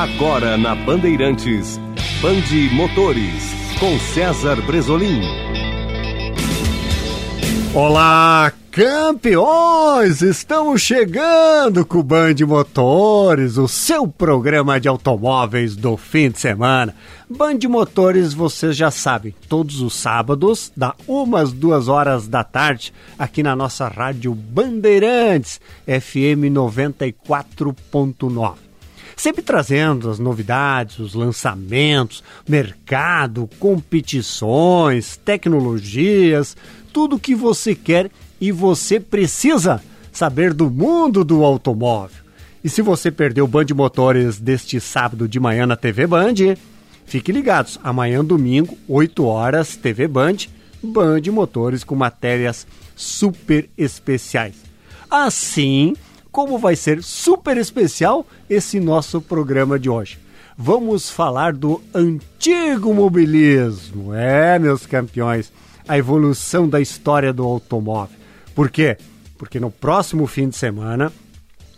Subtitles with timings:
[0.00, 1.78] Agora na Bandeirantes,
[2.22, 5.20] Bande Motores, com César Bresolim.
[7.74, 10.22] Olá, campeões!
[10.22, 16.96] Estamos chegando com o Band Motores, o seu programa de automóveis do fim de semana.
[17.28, 23.42] Band Motores, vocês já sabem, todos os sábados, da umas duas horas da tarde, aqui
[23.42, 28.69] na nossa rádio Bandeirantes, FM 94.9
[29.20, 36.56] sempre trazendo as novidades, os lançamentos, mercado, competições, tecnologias,
[36.90, 38.10] tudo que você quer
[38.40, 42.24] e você precisa saber do mundo do automóvel.
[42.64, 46.56] E se você perdeu o Band Motores deste sábado de manhã na TV Band,
[47.04, 47.78] fique ligados.
[47.84, 50.36] Amanhã, domingo, 8 horas, TV Band,
[50.82, 52.66] Band Motores com matérias
[52.96, 54.56] super especiais.
[55.10, 55.94] Assim
[56.30, 60.18] como vai ser super especial esse nosso programa de hoje.
[60.56, 64.14] Vamos falar do antigo mobilismo.
[64.14, 65.52] É, meus campeões,
[65.88, 68.16] a evolução da história do automóvel.
[68.54, 68.96] Por quê?
[69.38, 71.12] Porque no próximo fim de semana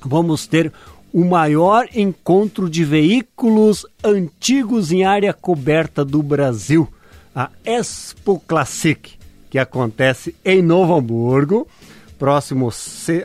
[0.04, 0.72] vamos ter
[1.12, 6.88] o maior encontro de veículos antigos em área coberta do Brasil,
[7.34, 9.12] a Expo Classic,
[9.50, 11.68] que acontece em Novo Hamburgo
[12.18, 12.70] próximo,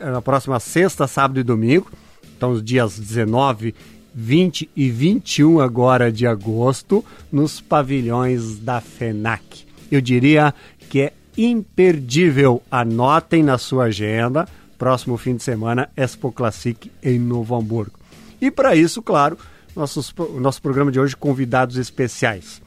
[0.02, 1.90] na próxima sexta, sábado e domingo.
[2.36, 3.74] Então, os dias 19,
[4.14, 9.66] 20 e 21 agora de agosto, nos pavilhões da FENAC.
[9.90, 10.54] Eu diria
[10.88, 12.62] que é imperdível.
[12.70, 14.48] Anotem na sua agenda.
[14.76, 17.98] Próximo fim de semana, Expo Classic em Novo Hamburgo.
[18.40, 19.36] E para isso, claro,
[19.74, 22.62] nossos, nosso programa de hoje, convidados especiais.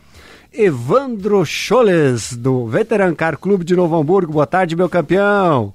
[0.53, 4.33] Evandro Choles, do Veteran Car Clube de Novo Hamburgo.
[4.33, 5.73] Boa tarde, meu campeão.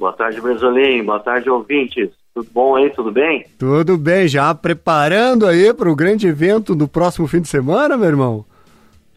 [0.00, 1.04] Boa tarde, Brasolim.
[1.04, 2.08] Boa tarde, ouvintes.
[2.34, 2.88] Tudo bom aí?
[2.88, 3.44] Tudo bem?
[3.58, 4.26] Tudo bem.
[4.26, 8.46] Já preparando aí para o grande evento do próximo fim de semana, meu irmão?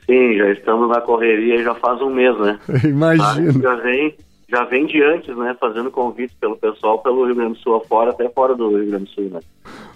[0.06, 2.60] Sim, já estamos na correria já faz um mês, né?
[2.83, 3.61] Imagino.
[3.61, 4.14] Já vem,
[4.49, 5.55] já vem de antes, né?
[5.58, 9.05] Fazendo convites pelo pessoal pelo Rio Grande do Sul afora, até fora do Rio Grande
[9.05, 9.39] do Sul, né?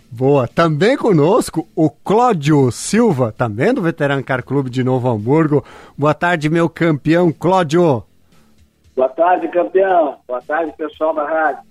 [0.09, 0.47] Boa.
[0.47, 5.65] Também conosco o Cláudio Silva, também do Veteran Car Clube de Novo Hamburgo.
[5.97, 8.06] Boa tarde, meu campeão Cláudio.
[8.97, 10.17] Boa tarde, campeão.
[10.27, 11.61] Boa tarde, pessoal da rádio.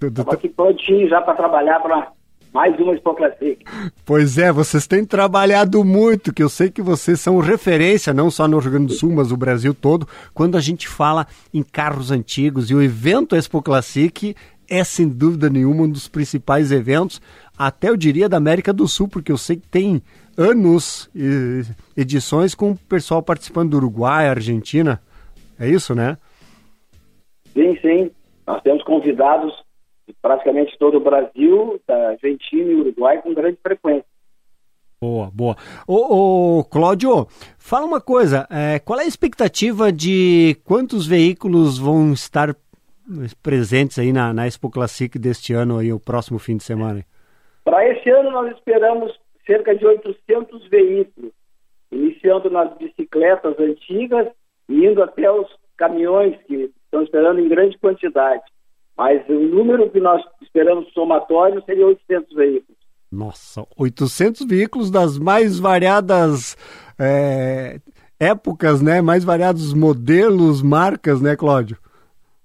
[0.00, 2.10] Estamos aqui prontinho já para trabalhar para
[2.54, 3.62] mais uma Expo Classic.
[4.06, 8.48] Pois é, vocês têm trabalhado muito, que eu sei que vocês são referência, não só
[8.48, 12.10] no Rio Grande do Sul, mas o Brasil todo, quando a gente fala em carros
[12.10, 12.70] antigos.
[12.70, 14.34] E o evento Expo Classic
[14.66, 17.20] é, sem dúvida nenhuma, um dos principais eventos,
[17.58, 20.02] até eu diria da América do Sul, porque eu sei que tem
[20.34, 21.10] anos
[21.94, 24.98] edições com o pessoal participando do Uruguai, Argentina.
[25.58, 26.16] É isso, né?
[27.52, 28.10] Sim, sim.
[28.46, 29.52] Nós temos convidados
[30.06, 34.04] de praticamente todo o Brasil, da Argentina e Uruguai, com grande frequência.
[35.00, 35.56] Boa, boa.
[35.86, 37.26] Ô, ô Cláudio,
[37.58, 42.54] fala uma coisa, é, qual é a expectativa de quantos veículos vão estar
[43.42, 47.02] presentes aí na, na Expo Classic deste ano, aí, o próximo fim de semana?
[47.64, 51.32] Para esse ano nós esperamos cerca de 800 veículos,
[51.90, 54.28] iniciando nas bicicletas antigas
[54.68, 58.42] e indo até os caminhões que estão esperando em grande quantidade.
[58.96, 62.78] Mas o número que nós esperamos somatório seria 800 veículos.
[63.10, 66.56] Nossa, 800 veículos das mais variadas
[66.98, 67.80] é,
[68.18, 69.00] épocas, né?
[69.00, 71.78] Mais variados modelos, marcas, né, Cláudio?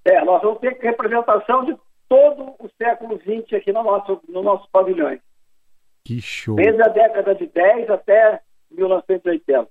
[0.06, 1.76] É, nós vamos ter representação de
[2.08, 5.18] todo o século XX aqui no nosso, no nosso pavilhão.
[6.04, 6.56] Que show!
[6.56, 8.40] Desde a década de 10 até
[8.72, 9.68] 1980.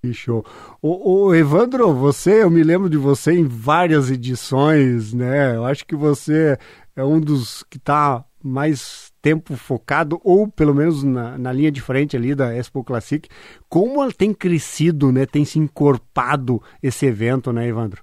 [0.00, 0.44] Que show.
[0.80, 5.56] O, o, Evandro, você, eu me lembro de você em várias edições, né?
[5.56, 6.56] Eu acho que você
[6.94, 11.80] é um dos que está mais tempo focado, ou pelo menos na, na, linha de
[11.80, 13.28] frente ali da Expo Classic.
[13.68, 15.26] Como tem crescido, né?
[15.26, 18.02] Tem se encorpado esse evento, né, Evandro?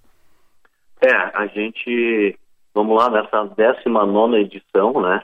[1.02, 2.38] É, a gente,
[2.74, 5.22] vamos lá, nessa 19 edição, né?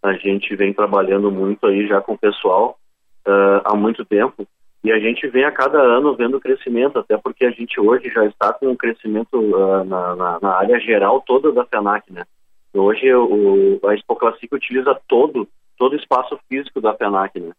[0.00, 2.78] A gente vem trabalhando muito aí já com o pessoal
[3.26, 4.46] uh, há muito tempo
[4.84, 8.26] e a gente vem a cada ano vendo crescimento, até porque a gente hoje já
[8.26, 12.24] está com um crescimento uh, na, na, na, área geral toda da FENAC, né?
[12.74, 15.48] Hoje o, a Expo Classic utiliza todo,
[15.78, 17.52] todo o espaço físico da FENAC, né?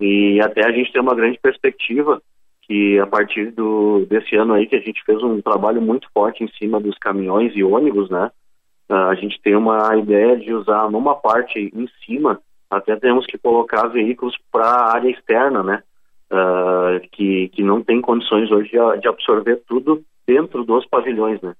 [0.00, 2.22] E até a gente tem uma grande perspectiva
[2.62, 6.44] que a partir do, desse ano aí que a gente fez um trabalho muito forte
[6.44, 8.30] em cima dos caminhões e ônibus, né?
[8.88, 12.40] Uh, a gente tem uma ideia de usar numa parte em cima,
[12.70, 15.82] até temos que colocar veículos para a área externa, né?
[16.30, 21.54] Uh, que, que não tem condições hoje de, de, absorver tudo dentro dos pavilhões, né?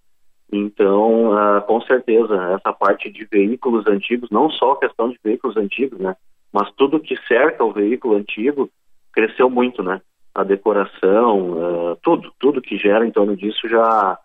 [0.53, 5.57] Então, uh, com certeza, essa parte de veículos antigos, não só a questão de veículos
[5.57, 6.17] antigos, né?
[6.53, 8.69] mas tudo que cerca o veículo antigo
[9.13, 10.01] cresceu muito, né?
[10.35, 14.19] A decoração, uh, tudo, tudo que gera em torno disso já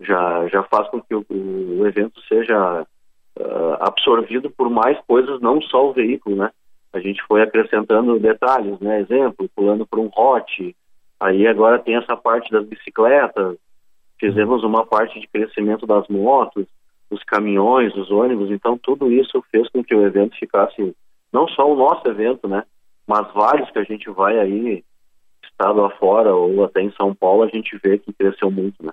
[0.00, 2.86] já já faz com que o, o evento seja
[3.80, 6.50] absorvido por mais coisas, não só o veículo, né?
[6.96, 9.00] A gente foi acrescentando detalhes, né?
[9.00, 10.74] Exemplo, pulando por um hot,
[11.20, 13.56] aí agora tem essa parte das bicicletas,
[14.18, 16.66] fizemos uma parte de crescimento das motos,
[17.10, 20.96] dos caminhões, dos ônibus, então tudo isso fez com que o evento ficasse
[21.32, 22.64] não só o nosso evento, né,
[23.06, 24.82] mas vários que a gente vai aí
[25.44, 28.92] estado afora ou até em São Paulo, a gente vê que cresceu muito, né?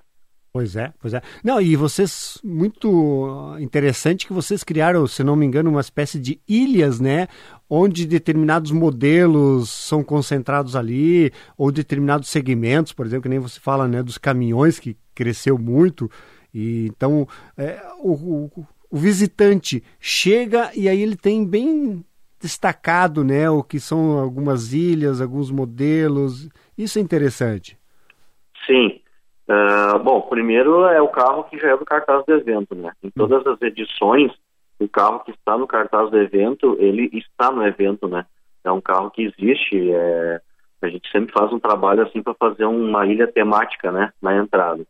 [0.54, 1.20] Pois é, pois é.
[1.42, 6.40] Não, e vocês, muito interessante que vocês criaram, se não me engano, uma espécie de
[6.48, 7.26] ilhas, né?
[7.68, 13.88] Onde determinados modelos são concentrados ali, ou determinados segmentos, por exemplo, que nem você fala,
[13.88, 14.00] né?
[14.00, 16.08] Dos caminhões, que cresceu muito.
[16.54, 22.04] E então, é, o, o, o visitante chega e aí ele tem bem
[22.40, 23.50] destacado, né?
[23.50, 26.48] O que são algumas ilhas, alguns modelos.
[26.78, 27.76] Isso é interessante.
[28.64, 29.00] Sim.
[29.48, 32.92] Uh, bom, primeiro é o carro que já é do cartaz do evento, né?
[33.02, 34.32] Em todas as edições,
[34.78, 38.24] o carro que está no cartaz do evento, ele está no evento, né?
[38.64, 40.40] É um carro que existe, é...
[40.80, 44.10] a gente sempre faz um trabalho assim para fazer uma ilha temática, né?
[44.20, 44.84] Na entrada.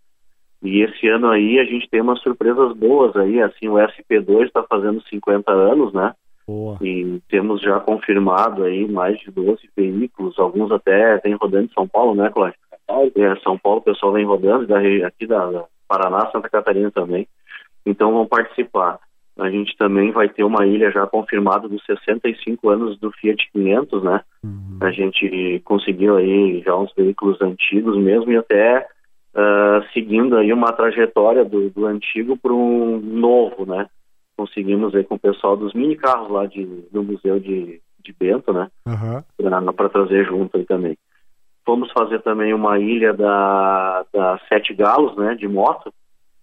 [0.62, 4.62] E esse ano aí a gente tem umas surpresas boas aí, assim, o SP2 está
[4.62, 6.14] fazendo 50 anos, né?
[6.46, 6.78] Boa.
[6.80, 11.88] E temos já confirmado aí mais de 12 veículos, alguns até tem rodando em São
[11.88, 12.58] Paulo, né, Cláudio?
[12.88, 17.26] É, São Paulo o pessoal vem rodando, da, aqui da, da Paraná, Santa Catarina também.
[17.86, 18.98] Então vão participar.
[19.38, 24.02] A gente também vai ter uma ilha já confirmada dos 65 anos do Fiat 500,
[24.02, 24.20] né?
[24.44, 24.78] Uhum.
[24.80, 28.86] A gente conseguiu aí já uns veículos antigos mesmo e até
[29.34, 33.88] uh, seguindo aí uma trajetória do, do antigo para um novo, né?
[34.36, 38.52] Conseguimos aí com o pessoal dos mini carros lá de, do Museu de, de Bento,
[38.52, 38.68] né?
[38.86, 39.72] Uhum.
[39.72, 40.96] Para trazer junto aí também.
[41.64, 45.92] Fomos fazer também uma ilha da, da Sete Galos, né, de moto.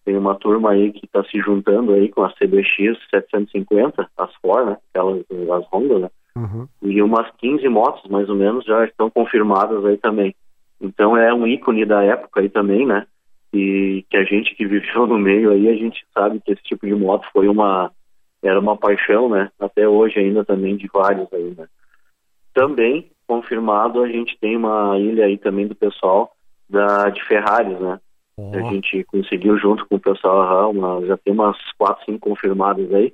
[0.04, 4.66] Tem uma turma aí que está se juntando aí com a CBX 750, as Ford,
[4.68, 6.10] né, aquelas, as Honda, né.
[6.36, 6.68] Uhum.
[6.82, 10.34] E umas 15 motos, mais ou menos, já estão confirmadas aí também.
[10.80, 13.06] Então é um ícone da época aí também, né?
[13.54, 16.88] E que a gente que viveu no meio aí, a gente sabe que esse tipo
[16.88, 17.92] de moto foi uma
[18.42, 19.52] era uma paixão, né?
[19.60, 21.68] Até hoje ainda também de vários aí, né?
[22.54, 26.32] Também confirmado, a gente tem uma ilha aí também do pessoal
[26.70, 28.00] da, de Ferraris, né?
[28.38, 28.52] Oh.
[28.54, 33.14] A gente conseguiu junto com o pessoal, uma, já tem umas quatro, cinco confirmadas aí.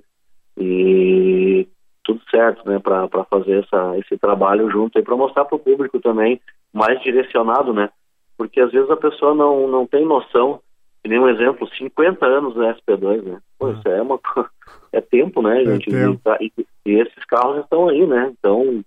[0.58, 1.68] E
[2.04, 6.00] tudo certo, né, para fazer essa, esse trabalho junto aí, para mostrar para o público
[6.00, 6.40] também
[6.74, 7.90] mais direcionado, né?
[8.38, 10.62] Porque às vezes a pessoa não, não tem noção,
[11.04, 13.40] que nem um exemplo, 50 anos da SP2, né?
[13.60, 14.20] Pô, isso é uma
[14.94, 15.90] é tempo, né, é gente?
[15.90, 16.22] Tempo.
[16.40, 16.52] E,
[16.86, 18.34] e, esses carros estão aí, né?
[18.40, 18.82] Então,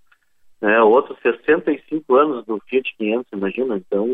[0.61, 3.77] né, outros 65 anos do Fiat 500, imagina?
[3.77, 4.07] Então,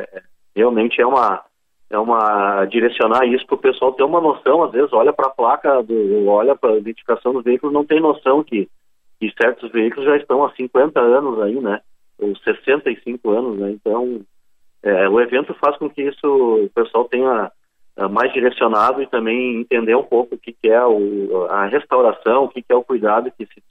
[0.00, 0.22] é,
[0.54, 1.44] realmente é uma
[1.90, 5.30] é uma direcionar isso para o pessoal ter uma noção, às vezes olha para a
[5.30, 8.68] placa, do, olha para a identificação do veículo, não tem noção que,
[9.18, 11.80] que certos veículos já estão há 50 anos aí, né?
[12.18, 13.70] Ou 65 anos, né?
[13.70, 14.20] Então,
[14.82, 17.50] é, o evento faz com que isso o pessoal tenha
[17.96, 22.44] é, mais direcionado e também entender um pouco o que, que é o, a restauração,
[22.44, 23.62] o que, que é o cuidado que que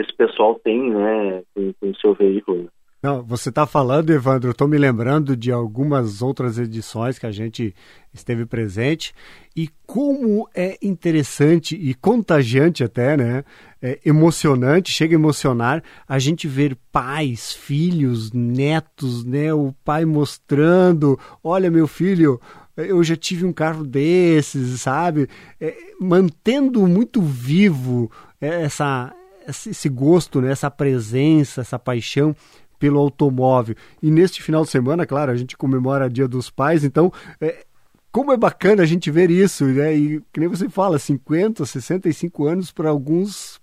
[0.00, 2.68] esse pessoal tem, né, com, o seu veículo.
[3.02, 7.74] Não, você está falando, Evandro, estou me lembrando de algumas outras edições que a gente
[8.12, 9.14] esteve presente
[9.54, 13.44] e como é interessante e contagiante até, né?
[13.80, 19.54] É emocionante, chega a emocionar a gente ver pais, filhos, netos, né?
[19.54, 22.40] O pai mostrando, olha meu filho,
[22.76, 25.28] eu já tive um carro desses, sabe?
[25.60, 28.10] É, mantendo muito vivo
[28.40, 29.14] essa
[29.48, 30.50] esse gosto, né?
[30.50, 32.34] essa presença, essa paixão
[32.78, 33.74] pelo automóvel.
[34.02, 37.64] E neste final de semana, claro, a gente comemora Dia dos Pais, então é,
[38.12, 39.94] como é bacana a gente ver isso, né?
[39.94, 43.60] E que nem você fala, 50, 65 anos para alguns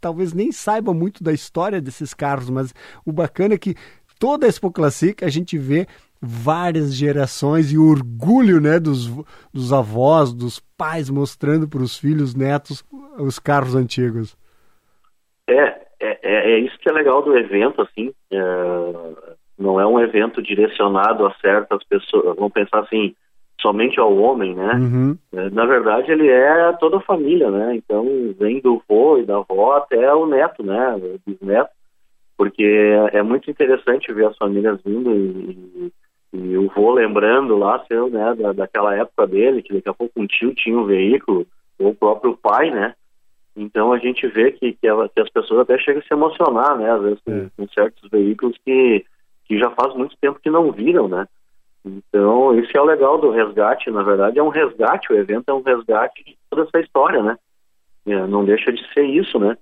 [0.00, 2.72] talvez nem saiba muito da história desses carros, mas
[3.04, 3.74] o bacana é que
[4.18, 5.86] toda a Expo Classic a gente vê
[6.20, 9.10] várias gerações e o orgulho né, dos,
[9.52, 12.84] dos avós, dos pais mostrando para os filhos, netos,
[13.18, 14.36] os carros antigos.
[15.48, 18.38] É, é, é, é, isso que é legal do evento, assim, é,
[19.58, 23.14] não é um evento direcionado a certas pessoas, vamos pensar assim,
[23.60, 24.74] somente ao homem, né?
[24.74, 25.18] Uhum.
[25.32, 27.74] É, na verdade, ele é toda a família, né?
[27.76, 28.04] Então,
[28.38, 30.94] vem do vô e da avó até o neto, né?
[30.96, 31.70] O bisneto,
[32.36, 32.62] porque
[33.12, 35.90] é, é muito interessante ver as famílias vindo e,
[36.34, 39.94] e, e o vô lembrando lá, seu, né, da, daquela época dele, que daqui a
[39.94, 41.46] pouco um tio tinha um veículo,
[41.78, 42.94] ou o próprio pai, né?
[43.56, 46.76] Então a gente vê que, que, ela, que, as pessoas até chegam a se emocionar,
[46.76, 46.90] né?
[46.90, 47.46] Às vezes com, é.
[47.56, 49.04] com, certos veículos que,
[49.46, 51.26] que já faz muito tempo que não viram, né?
[51.84, 55.54] Então, esse é o legal do resgate, na verdade, é um resgate, o evento é
[55.54, 57.38] um resgate de toda essa história, né?
[58.06, 59.56] É, não deixa de ser isso, né?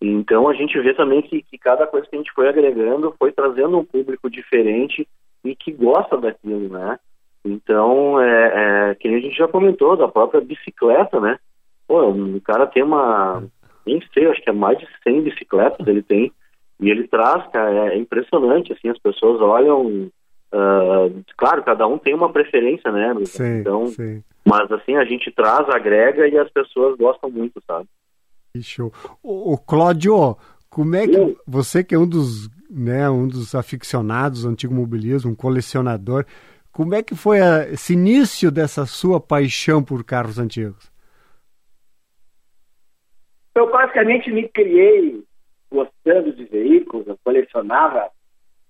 [0.00, 3.32] Então a gente vê também que, que cada coisa que a gente foi agregando foi
[3.32, 5.08] trazendo um público diferente
[5.44, 6.98] e que gosta daquilo, né?
[7.44, 11.38] Então, é, é, que a gente já comentou, da própria bicicleta, né?
[11.86, 13.42] Pô, o cara tem uma,
[13.86, 16.32] nem sei, acho que é mais de 100 bicicletas ele tem,
[16.80, 22.14] e ele traz, cara, é impressionante, assim, as pessoas olham, uh, claro, cada um tem
[22.14, 23.14] uma preferência, né?
[23.24, 24.22] Sim, então, sim.
[24.44, 27.88] mas assim, a gente traz, agrega e as pessoas gostam muito, sabe?
[28.52, 28.92] Que show.
[29.22, 30.36] O, o Cláudio,
[30.68, 35.30] como é que você que é um dos, né, um dos aficionados do antigo mobilismo,
[35.30, 36.26] um colecionador,
[36.72, 40.94] como é que foi a, esse início dessa sua paixão por carros antigos?
[43.56, 45.24] Eu basicamente me criei
[45.70, 48.10] gostando de veículos, eu colecionava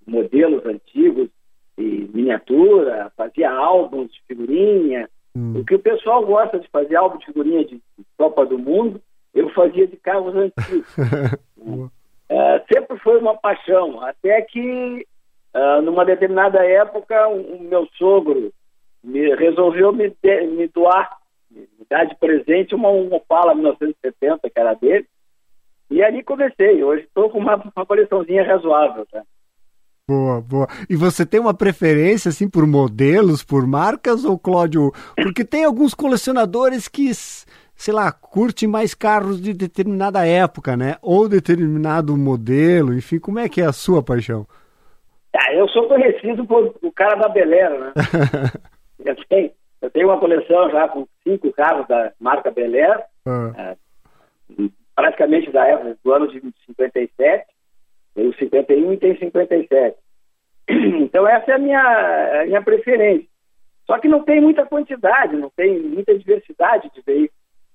[0.07, 1.29] modelos antigos
[1.77, 5.11] e miniatura, fazia álbuns de figurinha.
[5.37, 5.59] Hum.
[5.59, 7.83] O que o pessoal gosta de fazer álbum de figurinha de
[8.17, 9.03] Copa do Mundo,
[9.35, 10.97] eu fazia de carros antigos.
[12.31, 15.05] é, sempre foi uma paixão, até que
[15.53, 18.53] uh, numa determinada época o meu sogro
[19.03, 21.19] me, resolveu me, de, me doar
[21.57, 25.07] me dar de presente uma, uma Opala 1970, que era dele.
[25.91, 26.83] E ali comecei.
[26.83, 29.07] Hoje estou com uma, uma coleçãozinha razoável.
[29.07, 29.23] Tá?
[30.09, 30.69] Boa, boa.
[30.89, 34.93] E você tem uma preferência, assim, por modelos, por marcas, ou, Cláudio?
[35.17, 40.97] Porque tem alguns colecionadores que, sei lá, curtem mais carros de determinada época, né?
[41.03, 44.47] Ou determinado modelo, enfim, como é que é a sua paixão?
[45.35, 47.93] Ah, eu sou conhecido por o cara da Belera, né?
[49.05, 49.51] eu tenho
[49.87, 53.53] eu tenho uma coleção já com cinco carros da marca Bel Air, ah.
[53.57, 53.77] é,
[54.97, 57.47] praticamente da época do ano de 57,
[58.13, 59.97] tem 51 e tem 57.
[60.69, 63.29] Então essa é a minha, a minha preferência.
[63.87, 67.31] Só que não tem muita quantidade, não tem muita diversidade de veículos.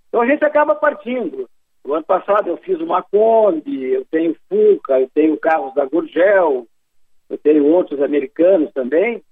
[0.10, 1.50] Então a gente acaba partindo.
[1.86, 6.68] O ano passado eu fiz uma Kombi, eu tenho Fuca, eu tenho carros da Gurgel,
[7.30, 9.24] eu tenho outros americanos também.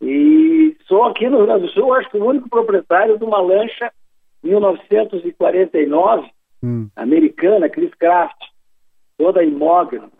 [0.00, 3.40] E sou aqui no Rio Grande do Sul, acho que o único proprietário de uma
[3.40, 3.92] lancha
[4.42, 6.30] 1949,
[6.62, 6.88] hum.
[6.94, 8.36] americana, Chris Craft,
[9.16, 10.10] toda imóvel,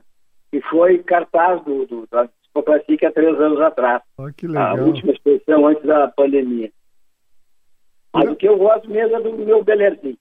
[0.51, 4.03] que foi cartaz do, do, da Expo Classic há três anos atrás.
[4.19, 4.77] Oh, que legal.
[4.77, 6.71] A última exposição antes da pandemia.
[8.13, 10.19] Mas o que eu gosto mesmo é do meu Belerzinho.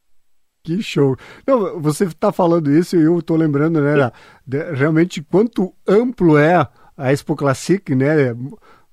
[0.63, 1.15] Que show.
[1.47, 4.11] Não, você está falando isso e eu estou lembrando, né,
[4.45, 8.35] de, realmente quanto amplo é a Expo Classic, né?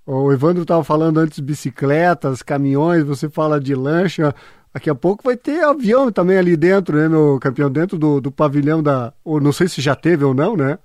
[0.06, 4.34] O Evandro estava falando antes de bicicletas, caminhões, você fala de lancha.
[4.72, 7.70] Daqui a pouco vai ter avião também ali dentro, né, meu campeão?
[7.70, 9.12] Dentro do, do pavilhão da.
[9.24, 10.78] Ou não sei se já teve ou não, né?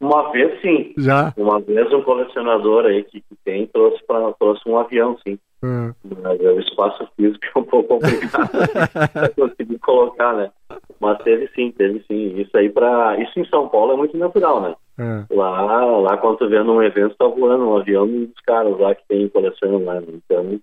[0.00, 0.92] Uma vez sim.
[0.98, 1.32] Já?
[1.36, 5.38] Uma vez um colecionador aí que, que tem trouxe, pra, trouxe um avião, sim.
[5.62, 5.94] É.
[6.22, 8.50] Mas o espaço físico é um pouco complicado
[9.12, 10.50] para conseguir colocar, né?
[11.00, 12.40] Mas teve sim, teve sim.
[12.40, 14.74] Isso aí para Isso em São Paulo é muito natural, né?
[14.98, 15.34] É.
[15.34, 19.06] Lá, lá quando tu vê num evento, tá voando um avião dos caras lá que
[19.06, 20.00] tem coleção lá.
[20.00, 20.06] Né?
[20.14, 20.58] Então,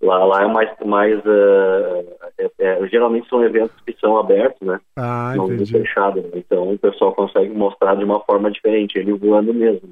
[0.00, 0.70] lá, lá é mais.
[0.84, 4.78] mais uh, é, é, geralmente são eventos que são abertos, né?
[4.96, 6.22] Ah, não fechados.
[6.24, 6.30] Né?
[6.34, 9.90] Então o pessoal consegue mostrar de uma forma diferente, ele voando mesmo.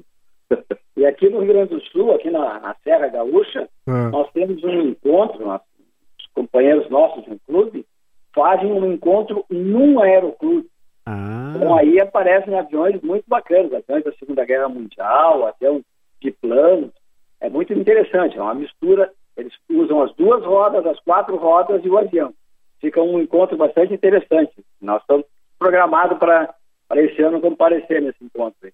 [0.95, 4.09] E aqui no Rio Grande do Sul, aqui na, na Serra Gaúcha, é.
[4.09, 5.59] nós temos um encontro, nós,
[6.19, 7.83] os companheiros nossos do clube
[8.33, 10.67] fazem um encontro num aeroclube.
[11.05, 11.53] Ah.
[11.55, 15.81] Então aí aparecem aviões muito bacanas, aviões da Segunda Guerra Mundial, até um
[16.39, 16.91] plano
[17.41, 19.11] É muito interessante, é uma mistura.
[19.35, 22.33] Eles usam as duas rodas, as quatro rodas e o avião.
[22.79, 24.53] Fica um encontro bastante interessante.
[24.81, 25.25] Nós estamos
[25.59, 26.55] programados para
[26.95, 28.55] esse ano comparecer nesse encontro.
[28.63, 28.71] Aí.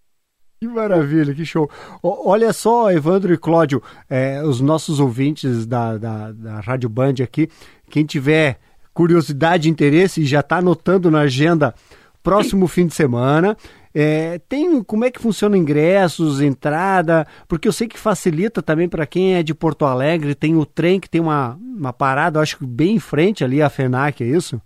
[0.59, 1.69] Que maravilha, que show.
[2.03, 7.47] Olha só, Evandro e Cláudio, é, os nossos ouvintes da, da, da Rádio Band aqui,
[7.89, 8.57] quem tiver
[8.93, 11.73] curiosidade, interesse e já está anotando na agenda
[12.23, 13.57] próximo fim de semana.
[13.93, 19.07] É, tem como é que funciona ingressos, entrada, porque eu sei que facilita também para
[19.07, 22.65] quem é de Porto Alegre, tem o trem que tem uma, uma parada, acho que
[22.65, 24.61] bem em frente ali a FENAC, é isso?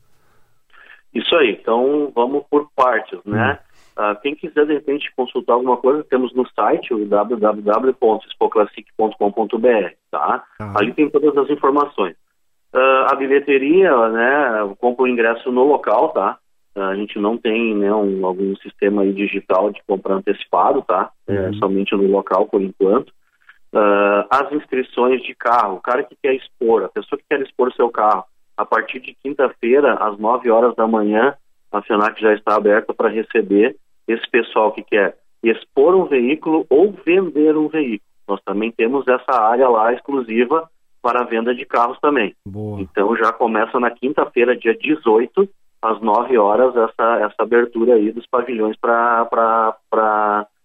[1.14, 3.60] Isso aí, então vamos por partes, né?
[3.60, 3.74] Hum.
[3.96, 10.44] Uh, quem quiser de repente consultar alguma coisa, temos no site o www.expoclassic.com.br, tá?
[10.60, 10.80] Ah.
[10.80, 12.16] Ali tem todas as informações.
[12.74, 16.40] Uh, a bilheteria, né, compra o ingresso no local, tá?
[16.76, 21.12] A gente não tem né, um, algum sistema digital de compra antecipado, tá?
[21.28, 21.54] É, uhum.
[21.56, 23.10] somente no local por enquanto.
[23.72, 27.74] Uh, as inscrições de carro, o cara que quer expor, a pessoa que quer expor
[27.74, 28.24] seu carro,
[28.56, 31.36] a partir de quinta-feira, às 9 horas da manhã,
[31.72, 33.76] a FENAC já está aberta para receber
[34.08, 38.10] esse pessoal que quer expor um veículo ou vender um veículo.
[38.28, 40.70] Nós também temos essa área lá exclusiva
[41.02, 42.34] para a venda de carros também.
[42.48, 42.80] Boa.
[42.80, 45.50] Então já começa na quinta-feira, dia 18,
[45.84, 49.78] às 9 horas, essa, essa abertura aí dos pavilhões para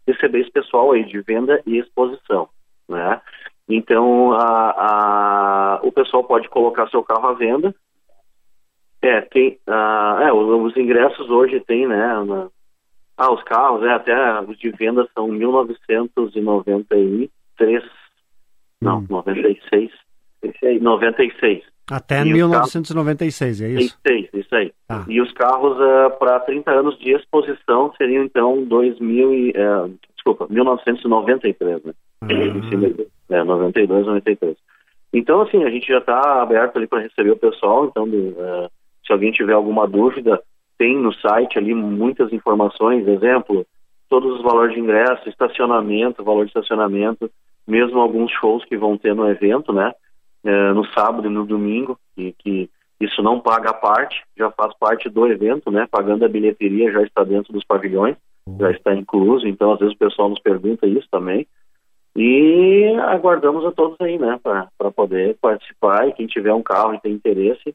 [0.07, 2.49] receber esse pessoal aí de venda e exposição.
[2.89, 3.21] Né?
[3.69, 7.75] Então a, a, o pessoal pode colocar seu carro à venda.
[9.03, 12.25] É, tem, uh, é, os, os, ingressos hoje tem, né?
[12.25, 12.49] Na,
[13.17, 17.85] ah, os carros, é, até os de venda são 1993,
[18.81, 19.93] não, 96,
[20.81, 21.63] 96.
[21.91, 23.99] Até e 1996, carros, é isso?
[24.05, 24.73] 96, isso aí.
[24.89, 25.05] Ah.
[25.07, 30.47] E os carros uh, para 30 anos de exposição seriam então 2000 e, uh, desculpa,
[30.49, 31.93] 1993, né?
[32.23, 32.27] Ah.
[33.31, 34.57] É, 92, 93.
[35.13, 38.71] Então, assim, a gente já está aberto ali para receber o pessoal, então uh,
[39.07, 40.41] se alguém tiver alguma dúvida,
[40.79, 43.67] tem no site ali muitas informações, exemplo,
[44.09, 47.31] todos os valores de ingresso, estacionamento, valor de estacionamento,
[47.67, 49.93] mesmo alguns shows que vão ter no evento, né?
[50.45, 54.77] É, no sábado e no domingo, e que isso não paga a parte, já faz
[54.79, 55.87] parte do evento, né?
[55.91, 58.17] Pagando a bilheteria já está dentro dos pavilhões,
[58.59, 61.47] já está incluso, então às vezes o pessoal nos pergunta isso também.
[62.17, 67.01] E aguardamos a todos aí, né, para poder participar e quem tiver um carro e
[67.01, 67.75] tem interesse,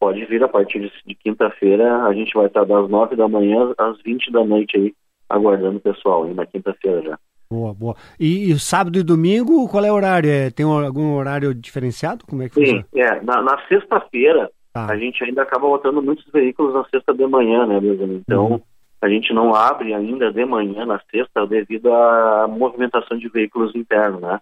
[0.00, 2.02] pode vir a partir de, de quinta-feira.
[2.04, 4.92] A gente vai estar das nove da manhã às vinte da noite aí,
[5.28, 7.18] aguardando o pessoal aí na quinta-feira já.
[7.48, 7.94] Boa, boa.
[8.18, 10.28] E, e, sábado e domingo, qual é o horário?
[10.28, 12.24] É, tem algum horário diferenciado?
[12.26, 13.20] Como é que Sim, é.
[13.22, 14.92] Na, na sexta-feira, tá.
[14.92, 18.12] a gente ainda acaba botando muitos veículos na sexta de manhã, né, mesmo?
[18.12, 18.60] Então, uhum.
[19.00, 24.20] a gente não abre ainda de manhã na sexta devido à movimentação de veículos internos,
[24.20, 24.40] né?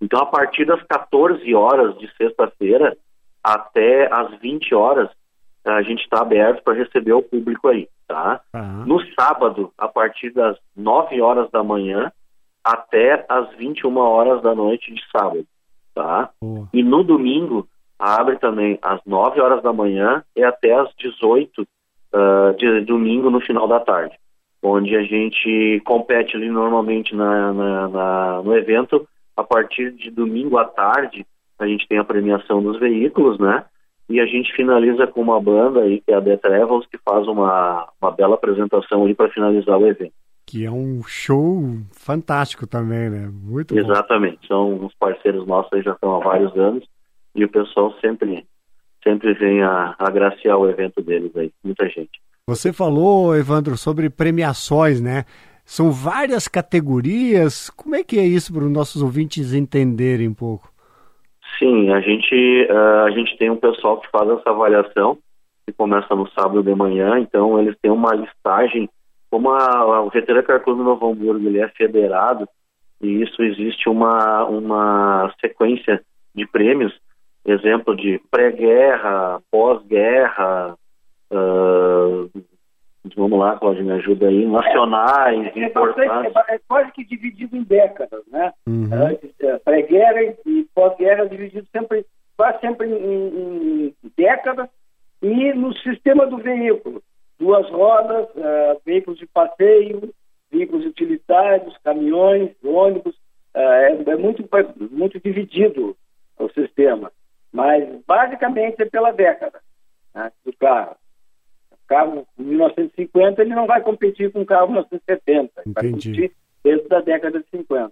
[0.00, 2.96] Então, a partir das 14 horas de sexta-feira
[3.42, 5.08] até as 20 horas,
[5.64, 8.40] a gente está aberto para receber o público aí, tá?
[8.54, 8.84] Uhum.
[8.86, 12.12] No sábado, a partir das 9 horas da manhã,
[12.62, 15.44] até as 21 horas da noite de sábado,
[15.94, 16.30] tá?
[16.42, 16.66] Uhum.
[16.72, 17.66] E no domingo
[17.98, 21.66] abre também às 9 horas da manhã e até às 18 uh,
[22.12, 24.14] ah, de domingo no final da tarde,
[24.62, 29.06] onde a gente compete ali normalmente na, na, na, no evento
[29.36, 31.26] a partir de domingo à tarde
[31.58, 33.64] a gente tem a premiação dos veículos, né?
[34.08, 37.26] E a gente finaliza com uma banda aí que é a The Travels que faz
[37.26, 40.12] uma, uma bela apresentação aí para finalizar o evento
[40.48, 43.28] que é um show fantástico também, né?
[43.32, 44.38] Muito Exatamente.
[44.42, 44.46] Bom.
[44.46, 46.86] São uns parceiros nossos aí já estão há vários anos
[47.36, 48.44] e o pessoal sempre
[49.04, 52.20] sempre vem a, agraciar o evento deles aí, muita gente.
[52.48, 55.24] Você falou, Evandro, sobre premiações, né?
[55.64, 57.70] São várias categorias.
[57.70, 60.72] Como é que é isso para os nossos ouvintes entenderem um pouco?
[61.58, 65.18] Sim, a gente uh, a gente tem um pessoal que faz essa avaliação
[65.66, 68.88] que começa no sábado de manhã, então eles têm uma listagem
[69.30, 72.48] como a, o Retira Carcus do Novo Hamburgo ele é federado
[73.00, 76.00] e isso existe uma, uma sequência
[76.34, 76.92] de prêmios,
[77.46, 80.76] exemplo de pré-guerra, pós-guerra,
[81.30, 82.30] uh,
[83.16, 86.32] vamos lá, Cláudio, me ajuda aí, nacionais, é, é, importantes.
[86.48, 88.52] É, é, quase que dividido em décadas, né?
[88.66, 88.88] Uhum.
[89.40, 92.04] É, pré-guerra e pós-guerra dividido sempre,
[92.36, 94.68] quase sempre em, em décadas
[95.22, 97.02] e no sistema do veículo
[97.38, 100.12] duas rodas, uh, veículos de passeio,
[100.50, 103.14] veículos utilitários, caminhões, ônibus.
[103.54, 104.44] Uh, é, é, muito,
[104.90, 105.96] muito dividido
[106.38, 107.10] o sistema,
[107.56, 109.60] mas basicamente é pela década
[110.14, 110.94] né, do carro.
[111.72, 115.90] O carro de 1950 ele não vai competir com o carro de 1970, ele vai
[115.90, 117.90] competir dentro da década de 50.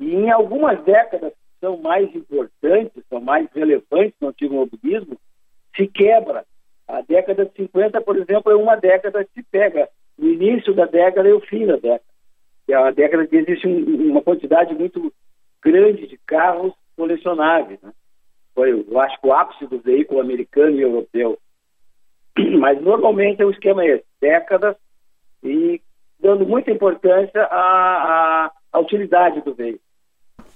[0.00, 5.16] E em algumas décadas que são mais importantes, são mais relevantes no antigo mobilismo,
[5.76, 6.44] se quebra
[6.88, 10.86] a década de 50, por exemplo, é uma década que se pega o início da
[10.86, 12.02] década e o fim da década.
[12.68, 15.12] É uma década que existe um, uma quantidade muito
[15.62, 17.80] grande de carros colecionáveis.
[17.80, 17.92] Né?
[18.54, 21.38] Foi, eu acho que o ápice do veículo americano e europeu.
[22.58, 24.76] Mas normalmente o esquema é esse, décadas
[25.42, 25.80] e
[26.20, 29.80] dando muita importância à, à, à utilidade do veículo.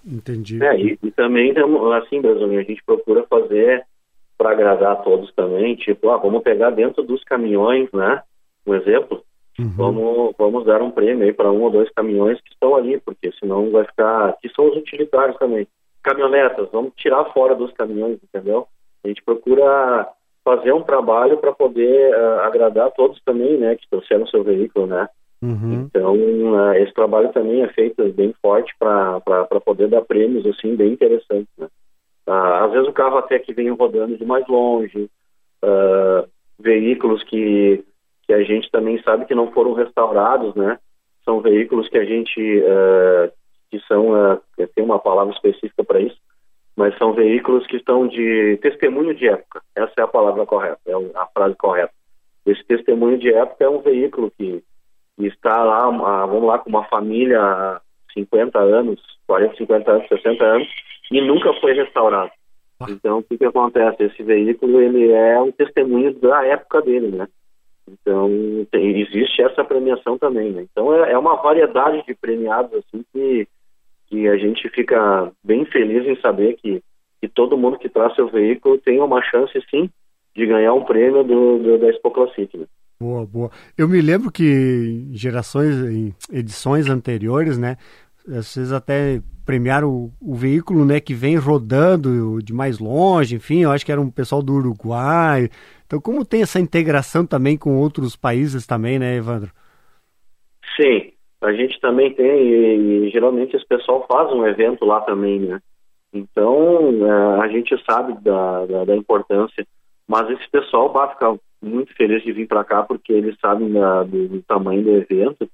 [0.06, 0.62] Entendi.
[0.62, 1.52] É, e, e também,
[1.96, 3.84] assim, Brasil, a gente procura fazer
[4.38, 8.22] para agradar a todos também, tipo, ah, vamos pegar dentro dos caminhões, né?
[8.64, 9.22] Um exemplo,
[9.58, 9.68] uhum.
[9.70, 13.32] vamos, vamos dar um prêmio aí para um ou dois caminhões que estão ali, porque
[13.32, 14.37] senão vai ficar.
[14.40, 15.66] Que são os utilitários também.
[16.09, 18.66] Caminhonetas, vamos tirar fora dos caminhões, entendeu?
[19.05, 20.09] A gente procura
[20.44, 24.87] fazer um trabalho para poder uh, agradar a todos também, né, que trouxeram seu veículo,
[24.87, 25.07] né?
[25.42, 25.87] Uhum.
[25.87, 29.21] Então, uh, esse trabalho também é feito bem forte para
[29.64, 31.68] poder dar prêmios, assim, bem interessantes, né?
[32.27, 35.11] Ah, às vezes o carro até que vem rodando de mais longe,
[35.64, 37.83] uh, veículos que,
[38.27, 40.79] que a gente também sabe que não foram restaurados, né?
[41.25, 43.33] São veículos que a gente, uh,
[43.70, 44.40] que são, uh,
[44.74, 46.16] tem uma palavra específica para isso,
[46.76, 49.62] mas são veículos que estão de testemunho de época.
[49.76, 51.92] Essa é a palavra correta, é a frase correta.
[52.46, 54.62] Esse testemunho de época é um veículo que,
[55.18, 55.90] está lá,
[56.26, 57.81] vamos lá, com uma família há
[58.14, 60.68] 50 anos, 40, 50 anos, 60 anos,
[61.11, 62.31] e nunca foi restaurado.
[62.81, 62.87] Ah.
[62.88, 64.04] Então, o que, que acontece?
[64.04, 67.28] Esse veículo, ele é um testemunho da época dele, né?
[67.90, 68.31] Então,
[68.70, 70.66] tem, existe essa premiação também, né?
[70.70, 73.48] Então, é, é, uma variedade de premiados, assim, que,
[74.09, 76.83] que a gente fica bem feliz em saber que,
[77.21, 79.90] que todo mundo que traz seu veículo tem uma chance, sim,
[80.35, 82.66] de ganhar um prêmio do, do da Expo Classic, né?
[83.01, 83.51] Boa, boa.
[83.77, 87.77] Eu me lembro que em gerações, em edições anteriores, né,
[88.27, 93.71] vocês até premiaram o, o, veículo né, que vem rodando de mais longe, enfim, eu
[93.71, 95.49] acho que era um pessoal do Uruguai.
[95.87, 99.51] Então, como tem essa integração também com outros países também, né, Evandro?
[100.77, 105.40] Sim, a gente também tem, e, e geralmente esse pessoal faz um evento lá também,
[105.40, 105.61] né?
[106.12, 109.66] Então, é, a gente sabe da, da, da, importância,
[110.07, 114.05] mas esse pessoal vai ficar muito feliz de vir para cá porque eles sabem da,
[114.05, 115.48] do, do tamanho do evento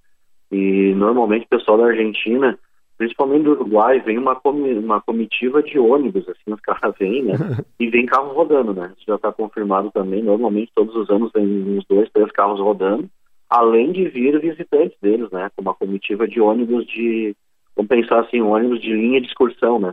[0.51, 2.57] e normalmente o pessoal da Argentina,
[2.97, 7.35] principalmente do Uruguai, vem uma, uma comitiva de ônibus, assim, os caras vêm, né?
[7.81, 8.93] e vem carro rodando, né?
[8.97, 10.23] Isso já está confirmado também.
[10.23, 13.09] Normalmente todos os anos vem uns dois, três carros rodando,
[13.49, 15.51] além de vir visitantes deles, né?
[15.55, 17.35] Com uma comitiva de ônibus de,
[17.77, 19.93] vamos pensar assim, ônibus de linha de excursão, né?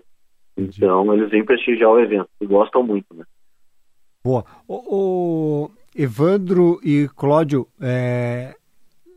[0.58, 3.24] Então eles vêm prestigiar o evento e gostam muito, né?
[4.24, 4.46] Boa.
[4.68, 8.56] O, o Evandro e Cláudio, é,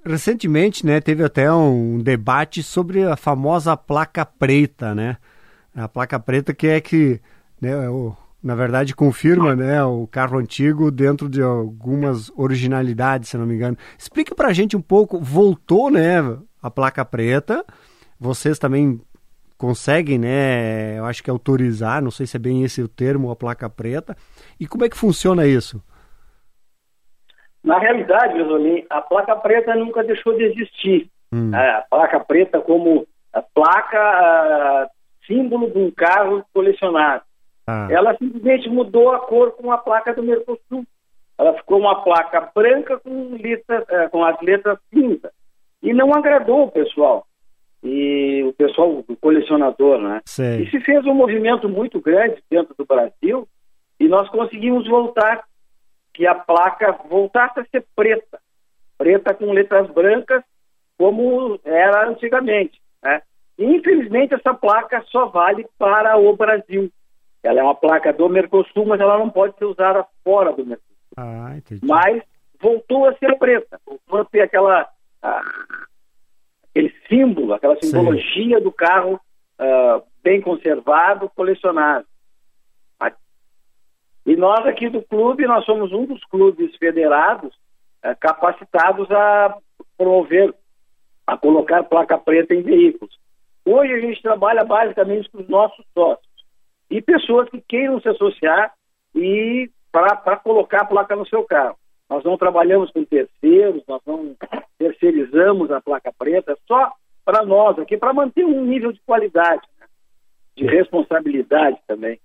[0.05, 5.17] recentemente, né, teve até um debate sobre a famosa placa preta, né?
[5.75, 7.21] A placa preta que é que,
[7.61, 13.47] né, o, na verdade confirma, né, o carro antigo dentro de algumas originalidades, se não
[13.47, 13.75] me engano.
[13.99, 16.19] Explica pra gente um pouco, voltou, né,
[16.63, 17.65] a placa preta.
[18.21, 19.01] Vocês também
[19.57, 23.37] conseguem, né, eu acho que autorizar, não sei se é bem esse o termo, a
[23.37, 24.15] placa preta.
[24.61, 25.83] E como é que funciona isso?
[27.65, 31.09] Na realidade, Josolim, a placa preta nunca deixou de existir.
[31.33, 31.51] Hum.
[31.55, 34.87] É, a placa preta como a placa a,
[35.27, 37.23] símbolo de um carro colecionado.
[37.67, 37.89] Ah.
[37.91, 40.85] Ela simplesmente mudou a cor com a placa do Mercosul.
[41.39, 45.33] Ela ficou uma placa branca com, letras, é, com as letras cinza.
[45.83, 47.27] E não agradou o pessoal.
[47.83, 50.23] E o pessoal, colecionador, né?
[50.25, 50.63] Sei.
[50.63, 53.47] E se fez um movimento muito grande dentro do Brasil
[53.99, 55.45] e nós conseguimos voltar
[56.15, 58.39] que a placa voltasse a ser preta,
[58.97, 60.43] preta com letras brancas,
[60.97, 62.81] como era antigamente.
[63.03, 63.21] Né?
[63.59, 66.91] E, infelizmente, essa placa só vale para o Brasil.
[67.45, 70.97] Ela é uma placa do Mercosul, mas ela não pode ser usada fora do Mercosul.
[71.17, 72.23] Ah, mas
[72.61, 74.89] voltou a ser preta, voltou a ter aquela,
[76.71, 78.65] aquele símbolo, aquela simbologia Sim.
[78.65, 79.21] do carro
[79.61, 82.07] uh, bem conservado, colecionado.
[84.27, 87.55] E nós aqui do clube, nós somos um dos clubes federados
[88.03, 89.57] é, capacitados a
[89.99, 90.55] promover,
[91.27, 93.19] a colocar placa preta em veículos.
[93.67, 96.24] Hoje a gente trabalha basicamente com os nossos sócios
[96.95, 98.73] e pessoas que queiram se associar
[99.17, 101.77] e para colocar a placa no seu carro.
[102.09, 104.37] Nós não trabalhamos com terceiros, nós não
[104.79, 106.93] terceirizamos a placa preta, só
[107.25, 109.87] para nós aqui, para manter um nível de qualidade, né?
[110.57, 112.21] de responsabilidade também.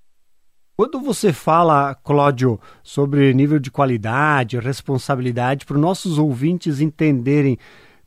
[0.78, 7.58] Quando você fala, Cláudio, sobre nível de qualidade, responsabilidade, para os nossos ouvintes entenderem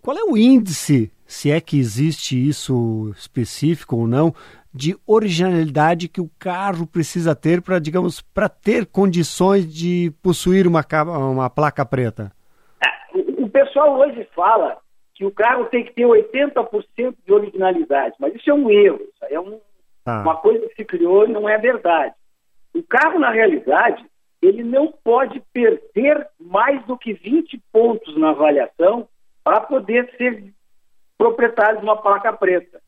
[0.00, 4.32] qual é o índice, se é que existe isso específico ou não,
[4.74, 10.84] de originalidade que o carro precisa ter para, digamos, para ter condições de possuir uma,
[11.28, 12.32] uma placa preta?
[12.82, 14.78] É, o pessoal hoje fala
[15.14, 19.24] que o carro tem que ter 80% de originalidade, mas isso é um erro, isso
[19.30, 19.60] é um,
[20.06, 20.22] ah.
[20.22, 22.14] uma coisa que se criou e não é verdade.
[22.74, 24.04] O carro, na realidade,
[24.40, 29.06] ele não pode perder mais do que 20 pontos na avaliação
[29.44, 30.52] para poder ser
[31.16, 32.81] proprietário de uma placa preta.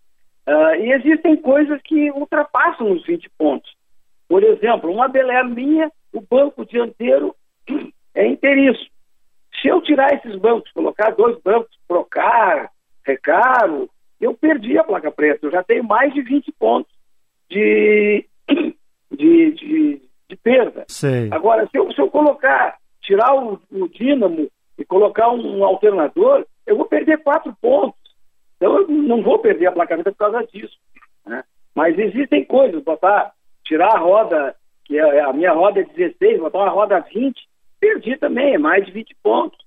[0.47, 3.71] Uh, e existem coisas que ultrapassam os 20 pontos.
[4.29, 7.35] Por exemplo, uma Bel minha, o banco dianteiro
[8.15, 8.87] é inteiriço.
[9.61, 12.71] Se eu tirar esses bancos, colocar dois bancos Procar,
[13.07, 13.89] Recaro,
[14.21, 15.47] eu perdi a placa preta.
[15.47, 16.93] Eu já tenho mais de 20 pontos
[17.49, 18.27] de
[19.11, 20.85] de, de, de perda.
[20.89, 21.29] Sei.
[21.31, 26.47] Agora, se eu, se eu colocar, tirar o, o dínamo e colocar um, um, alternador,
[26.67, 28.04] eu vou perder quatro pontos.
[28.65, 30.75] Então eu não vou perder a placa por causa disso.
[31.27, 31.45] Né?
[31.75, 36.61] Mas existem coisas, botar, tirar a roda, que é, a minha roda é 16, botar
[36.61, 37.37] uma roda 20,
[37.79, 39.59] perdi também, é mais de 20 pontos.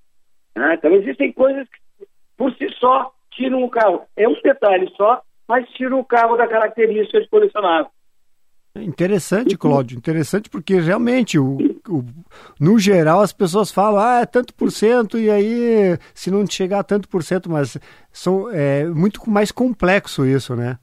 [0.56, 0.74] Né?
[0.74, 4.02] Então existem coisas que por si só tiram o carro.
[4.16, 7.92] É um detalhe só, mas tiram o carro da característica de colecionável.
[8.82, 11.58] Interessante, Cláudio, interessante porque realmente, o,
[11.90, 12.04] o,
[12.60, 16.80] no geral, as pessoas falam, ah, é tanto por cento, e aí, se não chegar
[16.80, 17.78] a tanto por cento, mas
[18.12, 20.78] são, é muito mais complexo isso, né?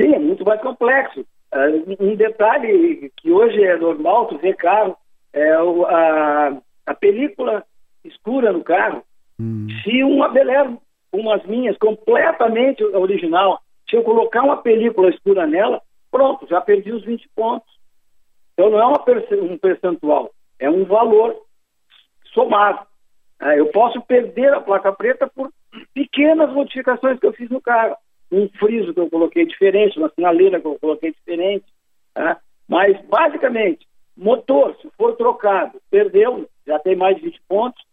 [0.00, 1.20] Sim, é muito mais complexo.
[1.52, 4.96] Uh, um detalhe que hoje é normal, tu vê carro,
[5.32, 6.56] é a,
[6.86, 7.64] a película
[8.04, 9.02] escura no carro.
[9.38, 9.66] Hum.
[9.82, 10.80] Se uma Bel
[11.12, 15.80] umas minhas, completamente original, se eu colocar uma película escura nela,
[16.14, 17.68] pronto, já perdi os 20 pontos.
[18.52, 21.36] Então não é um percentual, é um valor
[22.32, 22.86] somado.
[23.42, 25.50] É, eu posso perder a placa preta por
[25.92, 27.96] pequenas modificações que eu fiz no carro.
[28.30, 31.64] Um friso que eu coloquei diferente, uma sinaleira que eu coloquei diferente.
[32.14, 32.38] Tá?
[32.68, 33.84] Mas, basicamente,
[34.16, 37.84] motor, se for trocado, perdeu, já tem mais de 20 pontos.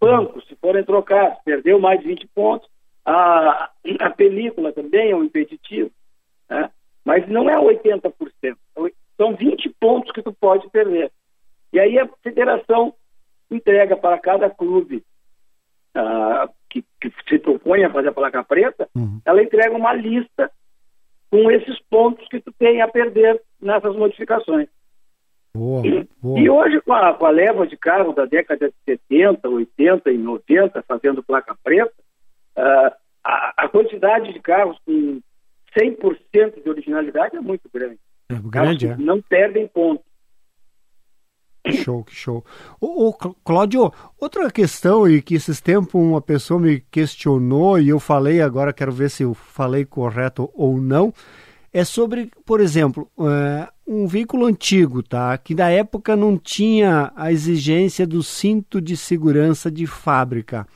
[0.00, 2.68] Banco, se forem trocados, perdeu mais de 20 pontos.
[3.04, 5.92] A, a película também é um impeditivo.
[6.48, 6.70] Tá?
[7.06, 8.12] Mas não é 80%.
[9.16, 11.12] São 20 pontos que tu pode perder.
[11.72, 12.92] E aí a federação
[13.48, 15.04] entrega para cada clube
[15.96, 19.20] uh, que, que, se propõe a fazer a placa preta, uhum.
[19.24, 20.50] ela entrega uma lista
[21.30, 24.68] com esses pontos que tu tem a perder nessas modificações.
[25.54, 26.40] Boa, e, boa.
[26.40, 30.18] e, hoje, com a, com a, leva de carro da década de 70, 80 e
[30.18, 31.94] 90 fazendo placa preta,
[32.58, 32.92] uh,
[33.22, 35.20] a, a, quantidade de carros com
[35.76, 37.98] 100% de originalidade é muito grande.
[38.28, 38.96] É grande, é.
[38.96, 40.02] Não perdem ponto.
[41.64, 42.44] Que show, que show.
[42.80, 47.98] Ô, ô, Cláudio, outra questão e que esses tempos uma pessoa me questionou e eu
[47.98, 51.12] falei, agora quero ver se eu falei correto ou não,
[51.72, 55.36] é sobre, por exemplo, é, um veículo antigo, tá?
[55.36, 60.66] Que da época não tinha a exigência do cinto de segurança de fábrica.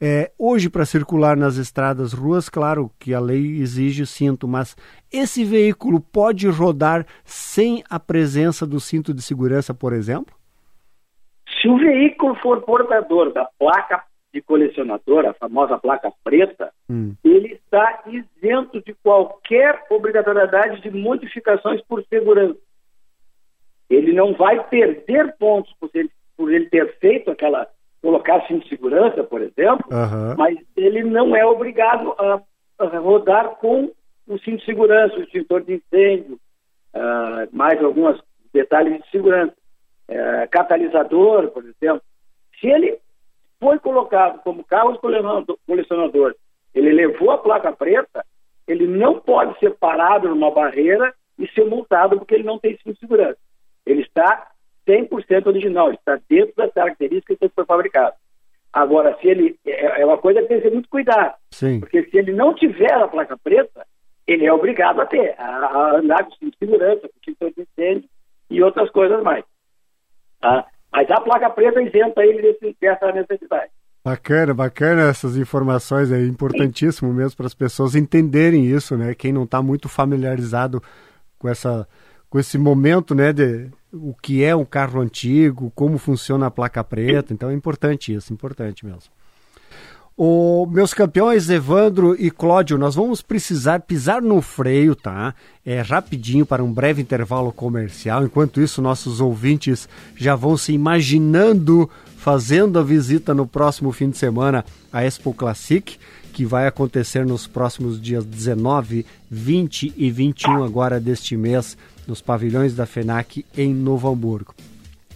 [0.00, 4.76] É, hoje, para circular nas estradas, ruas, claro que a lei exige o cinto, mas
[5.12, 10.36] esse veículo pode rodar sem a presença do cinto de segurança, por exemplo?
[11.60, 17.14] Se o veículo for portador da placa de colecionador, a famosa placa preta, hum.
[17.24, 22.58] ele está isento de qualquer obrigatoriedade de modificações por segurança.
[23.90, 27.66] Ele não vai perder pontos por ele, por ele ter feito aquela
[28.02, 30.34] colocar cinto de segurança, por exemplo, uhum.
[30.36, 32.40] mas ele não é obrigado a,
[32.78, 33.90] a, rodar com
[34.26, 36.38] o cinto de segurança, o extintor de incêndio,
[36.94, 38.20] uh, mais alguns
[38.52, 39.54] detalhes de segurança.
[40.08, 42.02] Uh, catalisador, por exemplo.
[42.58, 42.98] Se ele
[43.60, 44.98] foi colocado como carro
[45.66, 46.34] colecionador,
[46.74, 48.24] ele levou a placa preta,
[48.66, 52.94] ele não pode ser parado numa barreira e ser multado porque ele não tem cinto
[52.94, 53.38] de segurança.
[53.84, 54.47] Ele está
[54.88, 58.14] 100% original, está dentro das características que foi fabricado.
[58.72, 61.80] Agora, se ele é, é uma coisa que tem que ter muito cuidado, Sim.
[61.80, 63.86] porque se ele não tiver a placa preta,
[64.26, 68.08] ele é obrigado a ter, a, a andar com segurança, com extintor de incêndio
[68.50, 69.44] e outras coisas mais.
[70.40, 70.66] Tá?
[70.92, 73.70] Mas a placa preta isenta ele desse, dessa necessidade.
[74.04, 79.14] Bacana, bacana essas informações, é importantíssimo mesmo para as pessoas entenderem isso, né?
[79.14, 80.82] Quem não está muito familiarizado
[81.38, 81.86] com essa
[82.30, 86.82] com esse momento, né, de o que é um carro antigo, como funciona a placa
[86.84, 87.32] preta.
[87.32, 89.10] Então é importante isso, importante mesmo.
[90.20, 95.32] O, meus campeões Evandro e Cláudio, nós vamos precisar pisar no freio, tá?
[95.64, 98.24] É rapidinho para um breve intervalo comercial.
[98.24, 104.18] Enquanto isso, nossos ouvintes já vão se imaginando fazendo a visita no próximo fim de
[104.18, 105.96] semana à Expo Classic,
[106.32, 112.74] que vai acontecer nos próximos dias 19, 20 e 21 agora deste mês nos pavilhões
[112.74, 114.54] da FENAC em Novo Hamburgo.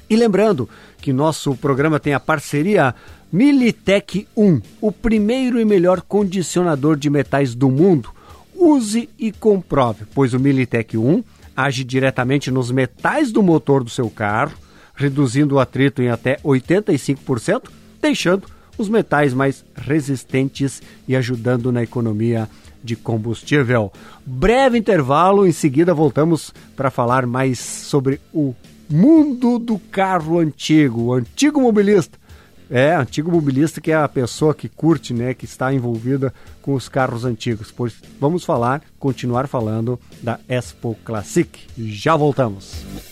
[0.08, 0.68] E lembrando
[1.00, 2.94] que nosso programa tem a parceria
[3.32, 8.10] Militech 1, o primeiro e melhor condicionador de metais do mundo.
[8.54, 11.24] Use e comprove, pois o Militech 1
[11.56, 14.52] age diretamente nos metais do motor do seu carro,
[14.94, 22.48] reduzindo o atrito em até 85%, deixando os metais mais resistentes e ajudando na economia
[22.82, 23.92] de combustível.
[24.24, 28.54] Breve intervalo, em seguida voltamos para falar mais sobre o
[28.88, 32.20] mundo do carro antigo, o antigo mobilista.
[32.70, 36.88] É, antigo mobilista que é a pessoa que curte, né, que está envolvida com os
[36.88, 37.70] carros antigos.
[37.70, 41.50] Pois vamos falar, continuar falando da Expo Classic.
[41.76, 43.11] Já voltamos.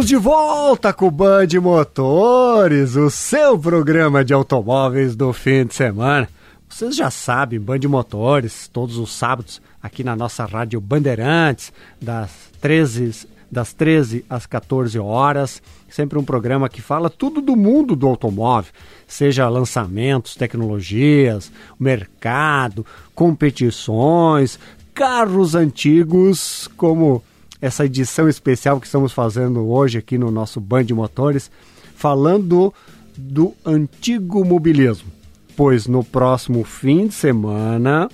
[0.00, 5.74] Estamos de volta com o Band Motores, o seu programa de automóveis do fim de
[5.74, 6.26] semana.
[6.66, 12.30] Vocês já sabem, Band Motores, todos os sábados, aqui na nossa rádio Bandeirantes, das
[12.62, 15.62] 13, das 13 às 14 horas.
[15.90, 18.72] Sempre um programa que fala tudo do mundo do automóvel,
[19.06, 24.58] seja lançamentos, tecnologias, mercado, competições,
[24.94, 27.22] carros antigos, como
[27.60, 31.50] essa edição especial que estamos fazendo hoje aqui no nosso Band Motores,
[31.94, 32.72] falando
[33.16, 35.20] do antigo mobilismo
[35.60, 38.08] depois, no próximo fim de semana,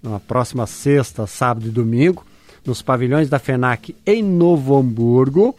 [0.00, 2.24] na próxima sexta, sábado e domingo,
[2.64, 5.56] nos pavilhões da FENAC em Novo Hamburgo,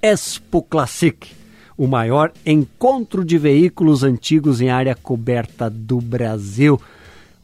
[0.00, 1.26] Expo Classic,
[1.76, 6.80] o maior encontro de veículos antigos em área coberta do Brasil.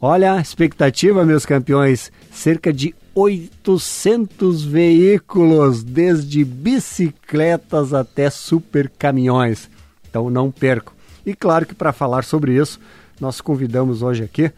[0.05, 9.71] Olha a expectativa, meus campeões, cerca de 800 veículos, desde bicicletas até super caminhões.
[10.11, 10.93] Então não percam.
[11.25, 12.81] E claro que para falar sobre isso,
[13.21, 14.51] nós convidamos hoje aqui,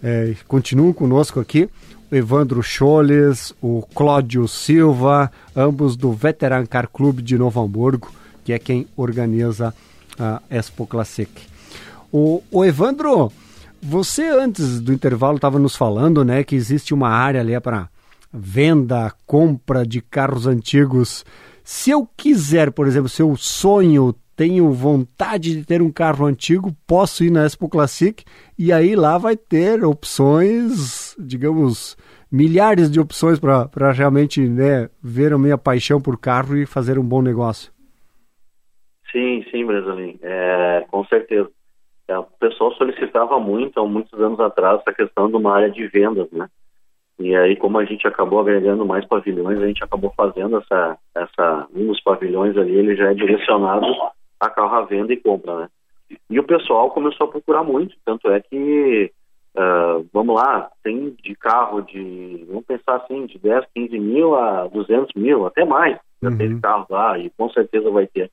[0.00, 1.68] é, continuam conosco aqui,
[2.08, 8.08] o Evandro Choles, o Cláudio Silva, ambos do Veteran Car Club de Novo Hamburgo,
[8.44, 9.74] que é quem organiza
[10.16, 11.28] a Expo Classic.
[12.12, 13.32] O, o Evandro,
[13.82, 17.88] você antes do intervalo estava nos falando, né, que existe uma área ali para
[18.32, 21.24] venda, compra de carros antigos.
[21.64, 26.74] Se eu quiser, por exemplo, se eu sonho tenho vontade de ter um carro antigo,
[26.86, 28.24] posso ir na Expo Classic
[28.58, 31.96] e aí lá vai ter opções, digamos,
[32.30, 37.04] milhares de opções para realmente né, ver a minha paixão por carro e fazer um
[37.04, 37.70] bom negócio.
[39.10, 41.50] Sim, sim, Brasilin, é, com certeza.
[42.12, 45.86] É, o pessoal solicitava muito, há muitos anos atrás, essa questão de uma área de
[45.86, 46.46] vendas, né?
[47.18, 51.66] E aí, como a gente acabou agregando mais pavilhões, a gente acabou fazendo essa, essa
[51.74, 53.86] um dos pavilhões ali, ele já é direcionado
[54.38, 55.68] a carro à venda e compra, né?
[56.28, 59.10] E o pessoal começou a procurar muito, tanto é que,
[59.56, 64.66] uh, vamos lá, tem de carro de, vamos pensar assim, de 10, 15 mil a
[64.66, 66.36] 200 mil, até mais, já uhum.
[66.36, 68.30] tem carro lá e com certeza vai ter.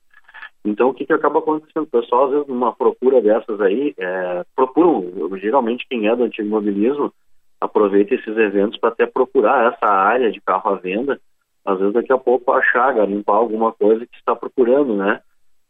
[0.64, 1.84] Então, o que, que acaba acontecendo?
[1.84, 6.48] O pessoal, às vezes, numa procura dessas aí, é, procuram, geralmente quem é do antigo
[6.48, 7.12] mobilismo,
[7.60, 11.20] aproveita esses eventos para até procurar essa área de carro à venda,
[11.64, 15.20] às vezes daqui a pouco achar, limpar alguma coisa que está procurando, né?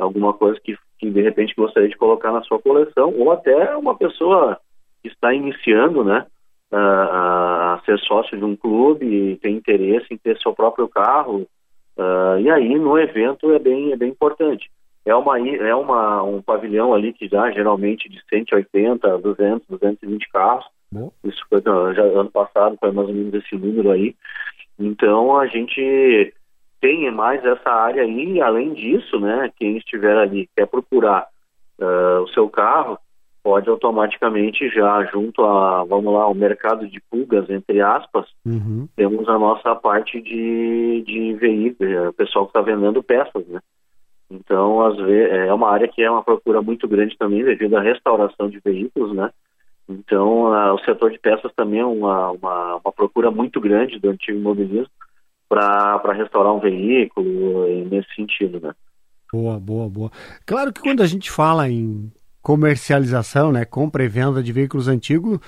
[0.00, 3.96] alguma coisa que, que de repente gostaria de colocar na sua coleção, ou até uma
[3.96, 4.58] pessoa
[5.02, 6.26] que está iniciando, né,
[6.72, 11.46] a, a ser sócio de um clube tem interesse em ter seu próprio carro,
[11.96, 14.70] uh, e aí no evento é bem, é bem importante.
[15.10, 20.64] É, uma, é uma, um pavilhão ali que dá geralmente de 180, 200, 220 carros.
[20.92, 21.10] Bom.
[21.24, 24.14] Isso foi já ano passado, foi mais ou menos esse número aí.
[24.78, 26.32] Então a gente
[26.80, 31.26] tem mais essa área aí, e além disso, né, quem estiver ali quer procurar
[31.80, 32.96] uh, o seu carro,
[33.42, 38.88] pode automaticamente já junto a, vamos lá, o mercado de pulgas, entre aspas, uhum.
[38.94, 43.60] temos a nossa parte de, de veículos, o pessoal que está vendendo peças, né?
[44.30, 47.80] Então, às vezes, é uma área que é uma procura muito grande também devido à
[47.80, 49.30] restauração de veículos, né?
[49.88, 54.38] Então, o setor de peças também é uma, uma, uma procura muito grande do antigo
[54.38, 54.90] imobilismo
[55.48, 58.72] para restaurar um veículo nesse sentido, né?
[59.32, 60.10] Boa, boa, boa.
[60.46, 65.38] Claro que quando a gente fala em comercialização, né, compra e venda de veículos antigos,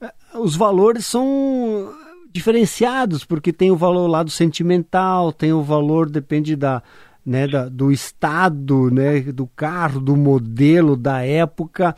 [0.00, 1.90] eh, os valores são
[2.30, 6.82] diferenciados, porque tem o valor lá do sentimental, tem o valor, depende da,
[7.26, 11.94] né, da, do estado né, do carro, do modelo, da época.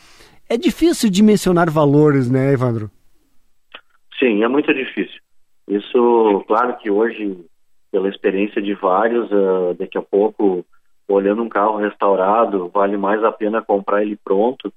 [0.49, 2.91] É difícil dimensionar valores, né, Evandro?
[4.19, 5.21] Sim, é muito difícil.
[5.69, 7.37] Isso, claro que hoje,
[7.93, 10.65] pela experiência de vários, uh, daqui a pouco,
[11.07, 14.73] olhando um carro restaurado, vale mais a pena comprar ele pronto.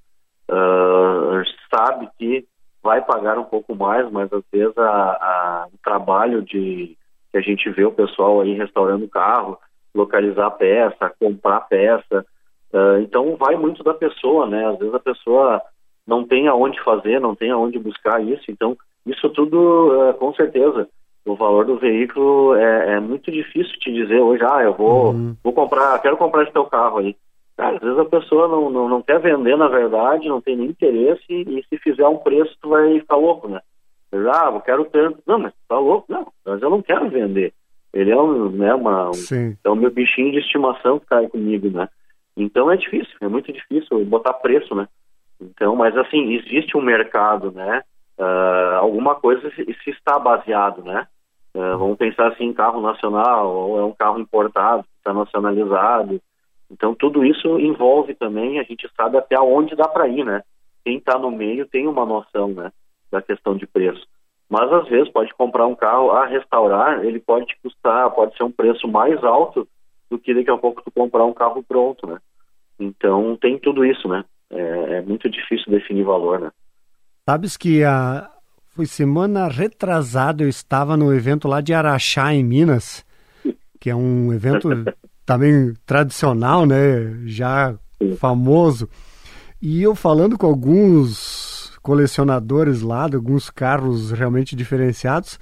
[0.49, 1.41] Uh,
[1.73, 2.45] sabe que
[2.83, 6.97] vai pagar um pouco mais, mas às vezes a, a, o trabalho de
[7.31, 9.57] que a gente vê o pessoal aí restaurando o carro,
[9.93, 12.25] localizar a peça, comprar a peça.
[12.73, 14.65] Uh, então vai muito da pessoa, né?
[14.67, 15.61] Às vezes a pessoa
[16.07, 20.87] não tem aonde fazer, não tem aonde buscar isso, então isso tudo, é, com certeza,
[21.25, 25.35] o valor do veículo é, é, muito difícil te dizer hoje, ah, eu vou, uhum.
[25.43, 27.15] vou comprar, quero comprar esse teu carro aí.
[27.57, 30.67] Cara, às vezes a pessoa não, não, não quer vender na verdade, não tem nem
[30.67, 33.59] interesse e se fizer um preço tu vai ficar louco, né?
[34.13, 35.19] Ah, eu quero tanto.
[35.25, 36.05] Não, mas tá louco?
[36.09, 37.53] Não, mas eu não quero vender.
[37.93, 41.29] Ele é um, né, uma, um, é o meu bichinho de estimação que tá aí
[41.29, 41.89] comigo, né?
[42.37, 44.87] Então é difícil, é muito difícil botar preço, né?
[45.39, 47.83] Então, mas assim, existe um mercado, né?
[48.17, 51.07] uh, alguma coisa se, se, está baseado, né?
[51.53, 56.21] Uh, vamos pensar assim em carro nacional ou é um carro importado, está nacionalizado.
[56.69, 60.41] Então tudo isso envolve também, a gente sabe até onde dá para ir, né?
[60.83, 62.71] quem está no meio tem uma noção, né,
[63.11, 64.03] da questão de preço.
[64.51, 68.43] Mas às vezes pode comprar um carro a restaurar, ele pode te custar, pode ser
[68.43, 69.65] um preço mais alto
[70.09, 72.17] do que daqui a pouco tu comprar um carro pronto, né?
[72.77, 74.25] Então tem tudo isso, né?
[74.49, 76.51] É, é muito difícil definir valor, né?
[77.25, 78.29] Sabes que a
[78.75, 83.05] foi semana retrasada eu estava no evento lá de Araxá em Minas,
[83.79, 84.67] que é um evento
[85.25, 87.21] também tradicional, né?
[87.23, 87.73] Já
[88.17, 88.89] famoso.
[89.61, 91.50] E eu falando com alguns
[91.81, 95.39] colecionadores lá, de alguns carros realmente diferenciados,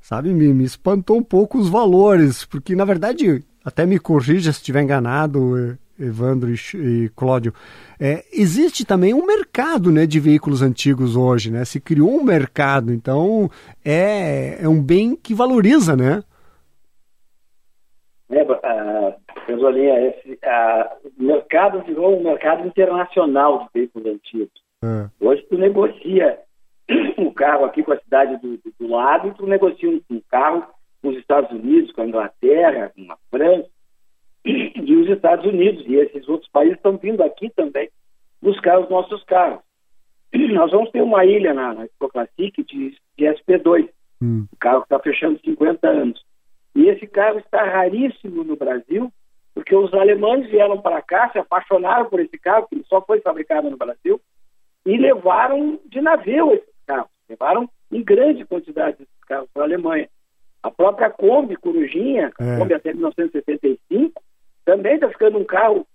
[0.00, 4.58] sabe, me, me espantou um pouco os valores, porque na verdade, até me corrija se
[4.58, 7.52] estiver enganado, Evandro e, e Cláudio,
[8.00, 11.64] é, existe também um mercado né, de veículos antigos hoje, né?
[11.64, 13.48] Se criou um mercado, então
[13.84, 16.22] é, é um bem que valoriza, né?
[18.30, 19.14] É, uh,
[19.46, 24.63] esse uh, o mercado virou um mercado internacional de veículos antigos.
[24.84, 25.08] É.
[25.24, 26.38] Hoje tu negocia
[27.16, 30.20] um carro aqui com a cidade do, do, do lado e tu negocia um, um
[30.28, 30.66] carro
[31.00, 33.70] com os Estados Unidos, com a Inglaterra, com a França
[34.44, 35.84] e os Estados Unidos.
[35.86, 37.88] E esses outros países estão vindo aqui também
[38.42, 39.60] buscar os nossos carros.
[40.52, 43.88] Nós vamos ter uma ilha na, na Classic de, de SP2,
[44.20, 44.46] hum.
[44.52, 46.22] o carro está fechando 50 anos.
[46.74, 49.10] E esse carro está raríssimo no Brasil,
[49.54, 53.70] porque os alemães vieram para cá, se apaixonaram por esse carro, que só foi fabricado
[53.70, 54.20] no Brasil,
[54.84, 57.10] e levaram de navio esses carros.
[57.28, 60.08] Levaram em grande quantidade esses carros para a Alemanha.
[60.62, 62.58] A própria Kombi Corujinha, é.
[62.58, 64.22] Kombi até 1975,
[64.64, 65.86] também está ficando um carro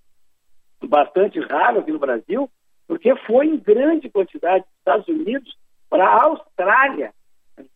[0.84, 2.50] bastante raro aqui no Brasil,
[2.88, 5.58] porque foi em grande quantidade dos Estados Unidos
[5.90, 7.12] para a Austrália.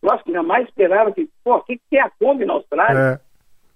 [0.02, 2.98] Nós que jamais esperavam que, pô, o que, que é a Kombi na Austrália?
[2.98, 3.20] É.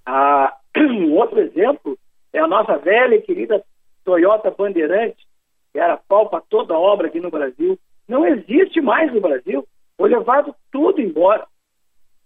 [0.07, 1.99] Ah, um outro exemplo
[2.33, 3.63] é a nossa velha e querida
[4.05, 5.28] Toyota Bandeirante,
[5.73, 7.79] que era pau para toda obra aqui no Brasil.
[8.07, 9.67] Não existe mais no Brasil.
[9.97, 11.47] Foi levado tudo embora.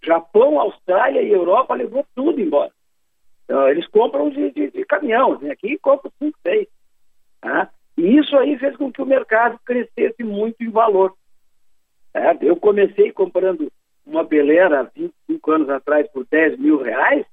[0.03, 2.73] Japão, Austrália e Europa levou tudo embora.
[3.45, 6.69] Então, eles compram de, de, de caminhão, aqui compram 5, 6.
[7.41, 7.71] Tá?
[7.97, 11.15] E isso aí fez com que o mercado crescesse muito em valor.
[12.15, 13.71] É, eu comecei comprando
[14.05, 17.25] uma Belera 25 anos atrás por 10 mil reais,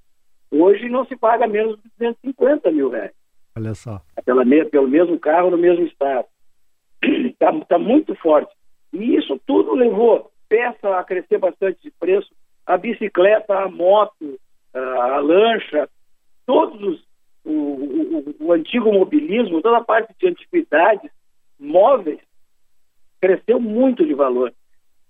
[0.51, 3.11] hoje não se paga menos de 250 mil reais.
[3.57, 4.01] Olha só.
[4.25, 6.25] Pela, pelo mesmo carro no mesmo estado.
[7.01, 8.53] Está tá muito forte.
[8.93, 12.29] E isso tudo levou peça a crescer bastante de preço,
[12.65, 14.39] a bicicleta, a moto,
[14.73, 14.79] a,
[15.15, 15.87] a lancha,
[16.45, 17.03] todos os,
[17.45, 21.11] o, o, o, antigo mobilismo, toda a parte de antiguidades
[21.59, 22.19] móveis
[23.21, 24.53] cresceu muito de valor.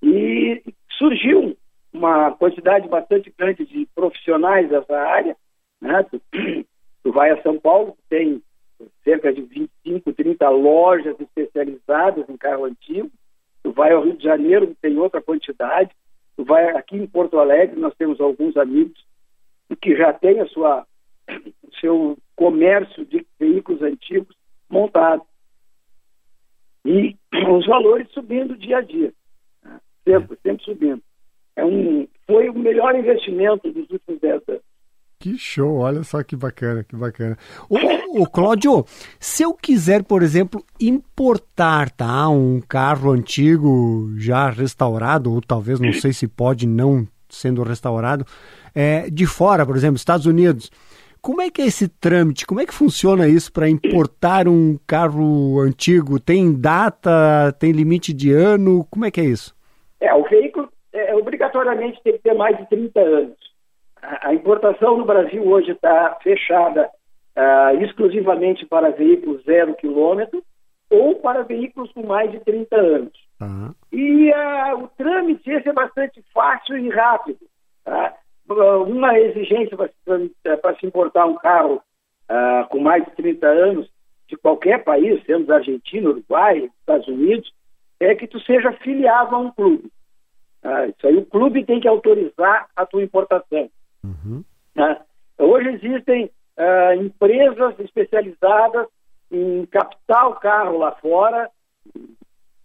[0.04, 0.62] E
[0.98, 1.58] surgiu
[1.94, 5.36] uma quantidade bastante grande de profissionais dessa área.
[5.82, 6.06] Né?
[7.04, 8.42] Tu, vai a São Paulo, tem
[9.04, 13.10] cerca de 25, 30 lojas especializadas em carro antigo.
[13.64, 15.92] Tu vai ao Rio de Janeiro, tem outra quantidade.
[16.36, 18.98] Tu vai aqui em Porto Alegre, nós temos alguns amigos
[19.82, 20.86] que já têm a sua
[21.64, 24.36] o seu comércio de veículos antigos
[24.70, 25.24] montado.
[26.86, 27.16] E
[27.50, 29.14] os valores subindo dia a dia.
[29.64, 29.80] Né?
[30.04, 31.04] Sempre, sempre subindo.
[31.56, 34.69] É um, foi o melhor investimento dos últimos 10 anos.
[35.22, 37.38] Que show, olha só que bacana, que bacana.
[37.70, 38.86] Ô, ô Cláudio,
[39.20, 45.92] se eu quiser, por exemplo, importar, tá, um carro antigo já restaurado, ou talvez, não
[45.92, 48.26] sei se pode não sendo restaurado,
[48.74, 50.72] é, de fora, por exemplo, Estados Unidos,
[51.22, 52.48] como é que é esse trâmite?
[52.48, 56.18] Como é que funciona isso para importar um carro antigo?
[56.18, 58.88] Tem data, tem limite de ano?
[58.90, 59.54] Como é que é isso?
[60.00, 63.39] É, o veículo é, obrigatoriamente tem que ter mais de 30 anos.
[64.02, 66.90] A, importação no Brasil hoje está fechada
[67.38, 70.44] uh, exclusivamente para veículos zero quilômetro
[70.90, 73.14] ou para veículos com mais de 30 anos.
[73.42, 73.74] Uhum.
[73.92, 77.40] E uh, o trâmite esse é bastante fácil e rápido.
[77.84, 78.16] Tá?
[78.88, 81.82] uma exigência para se importar um carro
[82.30, 83.90] uh, com mais de 30 anos
[84.28, 87.52] de qualquer país, sendo Argentina, Uruguai, Estados Unidos,
[88.00, 89.92] é que tu seja filiado a um clube.
[90.64, 93.70] Uh, isso aí o clube tem que autorizar a tua importação.
[94.04, 94.44] Uhum.
[94.78, 98.88] Uh, hoje existem uh, empresas especializadas
[99.32, 101.50] em captar o carro lá fora,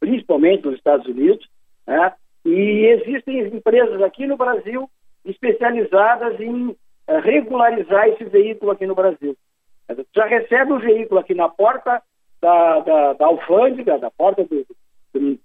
[0.01, 1.47] principalmente nos Estados Unidos,
[1.87, 2.13] né?
[2.45, 4.89] e existem empresas aqui no Brasil
[5.25, 6.77] especializadas em uh,
[7.23, 9.37] regularizar esse veículo aqui no Brasil.
[10.15, 12.03] Já recebe o veículo aqui na porta
[12.41, 14.67] da, da, da alfândega, da porta do,
[15.13, 15.39] do,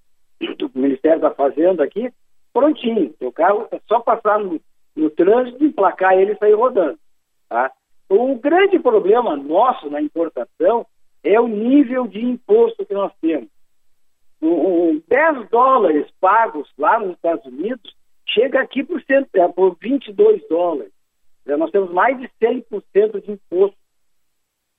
[0.57, 2.11] do, Ministério da Fazenda aqui,
[2.53, 3.13] prontinho.
[3.21, 4.59] O carro é só passar no,
[4.95, 6.97] no trânsito, emplacar ele e sair rodando.
[7.47, 7.71] Tá?
[8.09, 10.85] O grande problema nosso na importação
[11.23, 13.49] é o nível de imposto que nós temos.
[14.41, 17.95] um, 10 dólares pagos lá nos Estados Unidos
[18.27, 20.91] chega aqui por, cento, é, por 22 dólares.
[21.45, 23.77] Nós temos mais de 100% de imposto.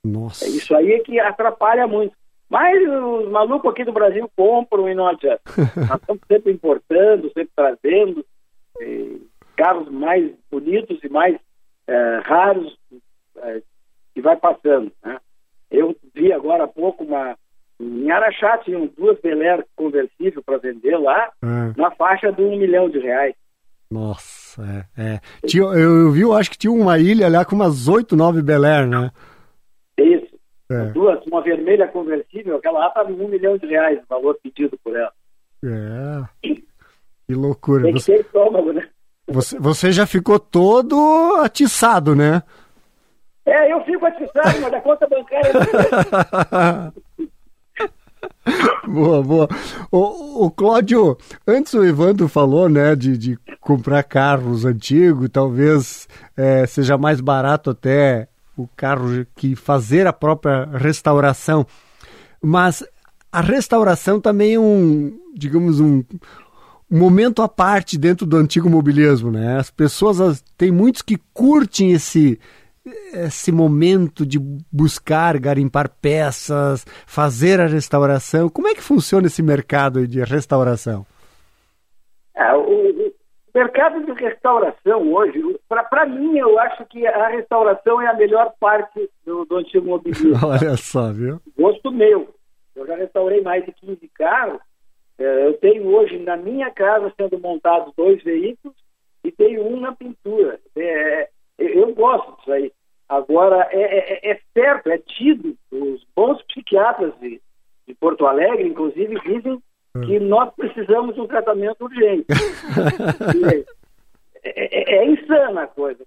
[0.04, 0.46] Nossa.
[0.48, 2.14] Isso aí é que atrapalha muito.
[2.48, 5.42] Mas os malucos aqui do Brasil compram e não adianta.
[5.88, 8.24] Nós estamos sempre importando, sempre trazendo
[9.60, 11.36] carros mais bonitos e mais
[11.86, 12.78] é, raros
[13.36, 13.60] é,
[14.14, 14.90] que vai passando.
[15.04, 15.18] Né?
[15.70, 17.36] Eu vi agora há pouco uma.
[17.78, 21.78] Em Araxá tinham duas Bel Air conversível para vender lá, é.
[21.78, 23.34] na faixa de um milhão de reais.
[23.90, 25.02] Nossa, é.
[25.02, 25.20] é.
[25.46, 28.42] Tinha, eu, eu vi, eu acho que tinha uma ilha lá com umas oito, nove
[28.42, 29.10] Bel Air, né?
[29.98, 30.38] Isso.
[30.70, 30.84] É.
[30.92, 34.78] Duas, uma vermelha conversível, aquela lá estava em um milhão de reais o valor pedido
[34.82, 35.12] por ela.
[35.64, 36.48] É.
[37.26, 37.84] Que loucura.
[37.84, 38.88] Tem que você, ter estômago, né?
[39.30, 42.42] Você, você já ficou todo atiçado, né?
[43.46, 45.52] É, eu fico atiçado, mas a conta bancária.
[48.86, 49.48] boa, boa.
[49.90, 51.16] O, o Cláudio,
[51.46, 57.70] antes o Evandro falou, né, de, de comprar carros antigos, talvez é, seja mais barato
[57.70, 61.66] até o carro que fazer a própria restauração.
[62.42, 62.84] Mas
[63.32, 66.04] a restauração também é um, digamos, um, um
[66.90, 69.56] momento à parte dentro do antigo mobilismo, né?
[69.58, 72.38] As pessoas, tem muitos que curtem esse
[73.12, 74.38] esse momento de
[74.72, 78.48] buscar, garimpar peças, fazer a restauração.
[78.48, 81.06] Como é que funciona esse mercado de restauração?
[82.34, 83.12] É, o, o,
[83.54, 89.10] mercado de restauração hoje, para mim, eu acho que a restauração é a melhor parte
[89.26, 90.34] do, do antigo mobilismo.
[90.42, 91.40] Olha só, viu?
[91.58, 92.34] Gosto meu.
[92.74, 94.60] Eu já restaurei mais de 15 carros.
[95.20, 98.74] É, eu tenho hoje na minha casa sendo montados dois veículos
[99.22, 100.58] e tenho um na pintura.
[100.74, 102.72] É, eu gosto disso aí.
[103.06, 107.38] Agora, é, é, é, certo, é tido, os bons psiquiatras de,
[107.86, 109.62] de Porto Alegre, inclusive, dizem
[109.94, 110.00] hum.
[110.00, 112.26] que nós precisamos de um tratamento urgente.
[114.42, 116.02] é, é, é, insana a coisa.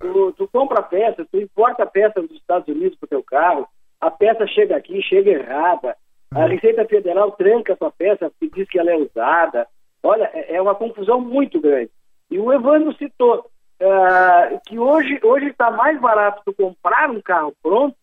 [0.00, 3.22] Tu, tu compra a peça, tu importa a peça dos Estados Unidos para o teu
[3.22, 3.68] carro,
[4.00, 5.96] a peça chega aqui, chega errada,
[6.34, 6.48] a hum.
[6.48, 9.66] Receita Federal tranca a sua peça porque diz que ela é usada.
[10.02, 11.90] Olha, é, é uma confusão muito grande.
[12.30, 13.50] E o Evandro citou
[13.80, 17.96] uh, que hoje hoje está mais barato tu comprar um carro pronto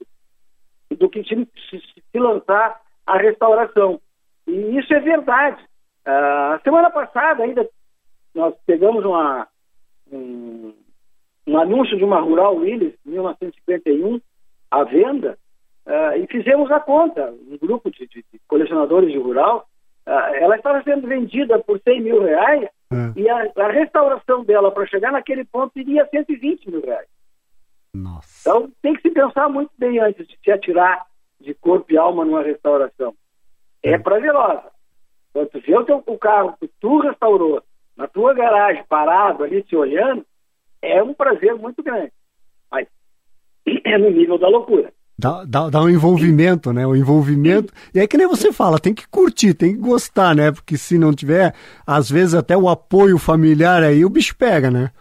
[0.92, 4.00] do que se, se, se lançar a restauração.
[4.48, 5.62] E isso é verdade.
[6.08, 7.68] Uh, semana passada ainda
[8.34, 9.48] nós pegamos uma,
[10.12, 10.74] um,
[11.48, 14.20] um anúncio de uma Rural Willis, 1951,
[14.70, 15.38] à venda,
[15.86, 19.68] uh, e fizemos a conta, um grupo de, de, colecionadores de rural,
[20.06, 23.20] uh, ela estava sendo vendida por 100 mil reais é.
[23.20, 27.08] e a, a, restauração dela para chegar naquele ponto iria 120 mil reais.
[27.94, 28.50] Nossa.
[28.50, 31.06] Então tem que se pensar muito bem antes de se atirar
[31.40, 33.16] de corpo e alma numa restauração.
[33.82, 34.72] É, é prazerosa.
[35.32, 37.62] Quando tu vê o, teu, o carro que tu restaurou
[37.96, 40.26] na tua garagem, parado ali, te olhando,
[40.82, 42.12] é um prazer muito grande.
[42.70, 42.88] Mas
[43.84, 44.94] é no nível da loucura.
[45.18, 46.86] Dá, dá, dá um envolvimento, né?
[46.86, 47.74] O envolvimento.
[47.94, 50.52] E é que nem você fala, tem que curtir, tem que gostar, né?
[50.52, 51.54] Porque se não tiver,
[51.88, 54.92] às vezes até o apoio familiar aí, o bicho pega, né?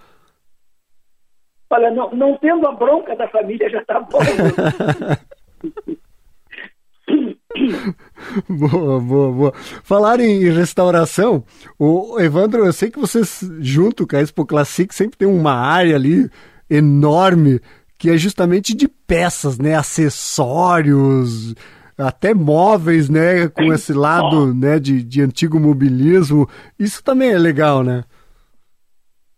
[1.68, 4.20] Olha, não, não tendo a bronca da família já tá bom.
[8.48, 9.52] boa, boa, boa.
[9.82, 11.42] Falar em restauração,
[11.76, 15.96] o Evandro, eu sei que vocês, junto com a Expo Classic, sempre tem uma área
[15.96, 16.30] ali
[16.70, 17.60] enorme
[18.04, 21.54] que é justamente de peças, né, acessórios,
[21.96, 26.46] até móveis, né, com esse lado, né, de, de antigo mobilismo.
[26.78, 28.04] Isso também é legal, né?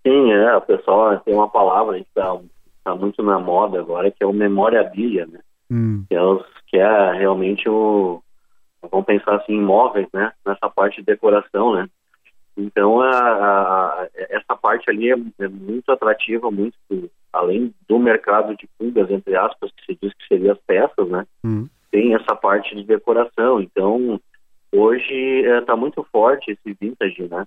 [0.05, 2.37] Sim, é, o pessoal tem uma palavra que está
[2.83, 5.39] tá muito na moda agora, que é o memorabilia, né?
[5.71, 6.05] Hum.
[6.09, 8.21] Que, é os, que é realmente o,
[8.91, 11.87] vamos pensar assim, imóveis, né, nessa parte de decoração, né?
[12.57, 16.77] Então, a, a, essa parte ali é, é, muito atrativa, muito
[17.33, 21.27] além do mercado de pulgas, entre aspas, que se diz que seria as peças, né?
[21.45, 21.69] Uhum.
[21.91, 23.61] Tem essa parte de decoração.
[23.61, 24.19] Então,
[24.73, 25.15] hoje
[25.59, 27.45] está é, muito forte esse vintage, né?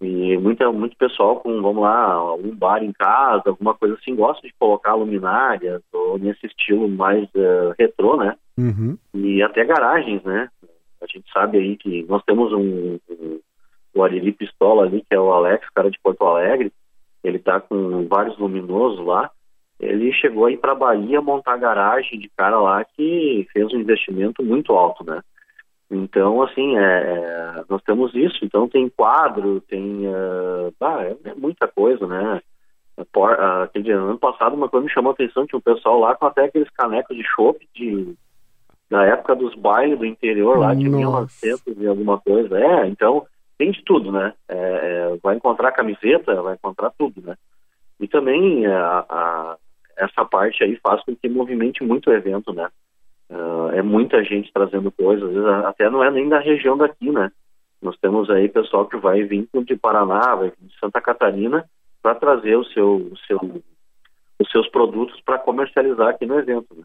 [0.00, 4.44] E muita, muito pessoal com, vamos lá, um bar em casa, alguma coisa assim, gosta
[4.46, 8.34] de colocar luminárias ou nesse estilo mais uh, retrô, né?
[8.58, 8.96] Uhum.
[9.14, 10.48] E até garagens, né?
[11.02, 13.40] A gente sabe aí que nós temos um, um
[13.94, 16.72] o Arili Pistola ali, que é o Alex, cara de Porto Alegre,
[17.22, 19.30] ele tá com vários luminosos lá.
[19.78, 24.72] Ele chegou aí para Bahia montar garagem de cara lá que fez um investimento muito
[24.74, 25.22] alto, né?
[25.90, 28.44] Então, assim, é, é, nós temos isso.
[28.44, 30.06] Então, tem quadro, tem.
[30.06, 32.40] Uh, ah, é, é, muita coisa, né?
[33.12, 36.14] Por, uh, aquele ano passado, uma coisa me chamou a atenção: tinha um pessoal lá
[36.14, 38.14] com até aqueles canecos de chope de
[38.88, 41.46] na época dos bailes do interior lá de Nossa.
[41.46, 42.58] 1900 e alguma coisa.
[42.58, 43.26] É, então
[43.60, 44.32] tem de tudo, né?
[44.48, 47.36] É, é, vai encontrar camiseta, vai encontrar tudo, né?
[48.00, 49.56] E também a, a-
[49.98, 52.70] essa parte aí faz com que movimente muito o evento, né?
[53.30, 57.10] Ah, é muita gente trazendo coisas, às vezes até não é nem da região daqui,
[57.10, 57.30] né?
[57.82, 61.68] Nós temos aí pessoal que vai vir de Paraná, vai vir de Santa Catarina
[62.02, 63.62] para trazer o seu, o seu,
[64.38, 66.74] os seus produtos para comercializar aqui no evento.
[66.74, 66.84] Né?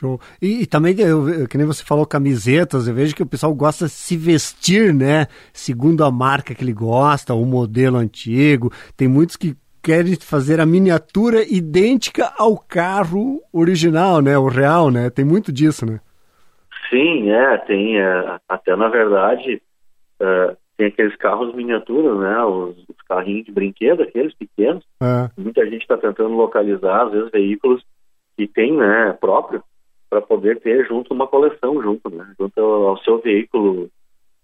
[0.00, 0.18] Show.
[0.40, 3.84] E, e também, eu, que nem você falou, camisetas, eu vejo que o pessoal gosta
[3.84, 5.26] de se vestir, né?
[5.52, 8.72] Segundo a marca que ele gosta, o modelo antigo.
[8.96, 14.38] Tem muitos que querem fazer a miniatura idêntica ao carro original, né?
[14.38, 15.10] O real, né?
[15.10, 16.00] Tem muito disso, né?
[16.88, 19.62] Sim, é, tem é, até na verdade
[20.18, 22.42] é, tem aqueles carros miniaturas, né?
[22.42, 24.82] Os, os carrinhos de brinquedo, aqueles pequenos.
[25.02, 25.30] É.
[25.36, 27.84] Muita gente está tentando localizar, às vezes, veículos
[28.36, 29.62] que tem, né, próprio,
[30.10, 32.34] para poder ter junto uma coleção junto, né?
[32.38, 33.88] Junto ao, seu veículo,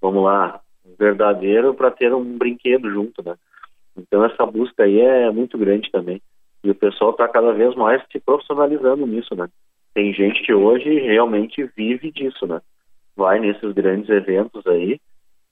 [0.01, 0.61] vamos lá,
[0.97, 3.35] verdadeiro, para ter um brinquedo junto, né?
[3.99, 6.23] Então essa busca aí é muito grande também.
[6.63, 9.49] E o pessoal está cada vez mais se profissionalizando nisso, né?
[9.93, 12.61] Tem gente que hoje realmente vive disso, né?
[13.17, 15.01] Vai nesses grandes eventos aí,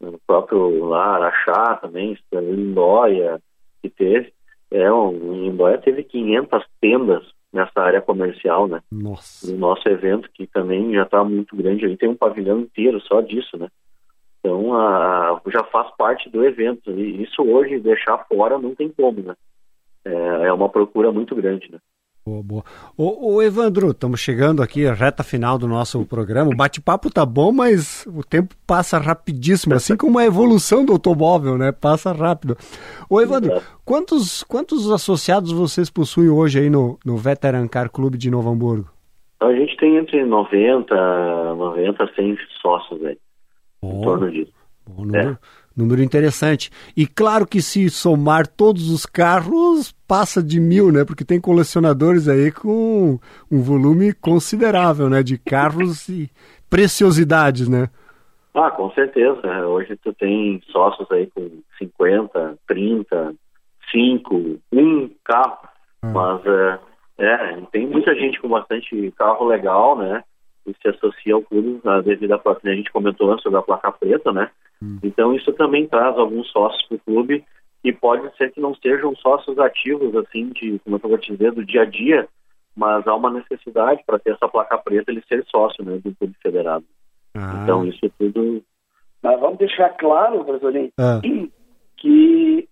[0.00, 3.40] no próprio lá, Araxá também, Lindóia,
[3.82, 4.32] que teve.
[4.70, 7.24] É, um, Lindóia teve 500 tendas
[7.54, 8.80] nessa área comercial, né?
[8.90, 9.50] Nossa.
[9.50, 13.20] No nosso evento, que também já está muito grande, ali tem um pavilhão inteiro só
[13.20, 13.68] disso, né?
[14.40, 16.90] Então, a, já faz parte do evento.
[16.90, 19.34] E isso hoje, deixar fora, não tem como, né?
[20.04, 21.78] É, é uma procura muito grande, né?
[22.26, 22.64] Boa, boa.
[22.96, 26.50] Ô, ô, Evandro, estamos chegando aqui à reta final do nosso programa.
[26.50, 31.58] O bate-papo tá bom, mas o tempo passa rapidíssimo, assim como a evolução do automóvel,
[31.58, 31.70] né?
[31.70, 32.56] Passa rápido.
[33.10, 38.30] Ô, Evandro, quantos, quantos associados vocês possuem hoje aí no, no Veteran Car Clube de
[38.30, 38.88] Novo Hamburgo?
[39.40, 43.18] A gente tem entre 90, 90 a 100 sócios aí,
[43.82, 44.54] em torno disso.
[44.88, 45.38] Bom número,
[45.76, 46.70] número interessante.
[46.96, 51.04] E claro que se somar todos os carros, passa de mil, né?
[51.04, 53.18] Porque tem colecionadores aí com
[53.50, 55.22] um volume considerável, né?
[55.22, 56.30] De carros e
[56.70, 57.88] preciosidades, né?
[58.54, 59.66] Ah, com certeza.
[59.66, 63.34] Hoje tu tem sócios aí com 50, 30,
[63.90, 65.68] 5, um carro.
[66.02, 66.78] Mas é,
[67.18, 70.22] é, tem muita gente com bastante carro legal, né?
[70.66, 72.60] E se associa ao clube né, devido à placa.
[72.64, 74.50] A gente comentou antes sobre a placa preta, né?
[75.02, 77.44] Então isso também traz alguns sócios para o clube
[77.82, 81.52] e pode ser que não sejam sócios ativos, assim, de, como eu vou te dizer,
[81.52, 82.26] do dia a dia,
[82.74, 86.34] mas há uma necessidade para ter essa placa preta ele ser sócio, né, do clube
[86.42, 86.84] federado.
[87.34, 88.62] Ah, Então isso tudo
[89.22, 91.20] Mas vamos deixar claro, professor, ah,
[91.98, 92.68] que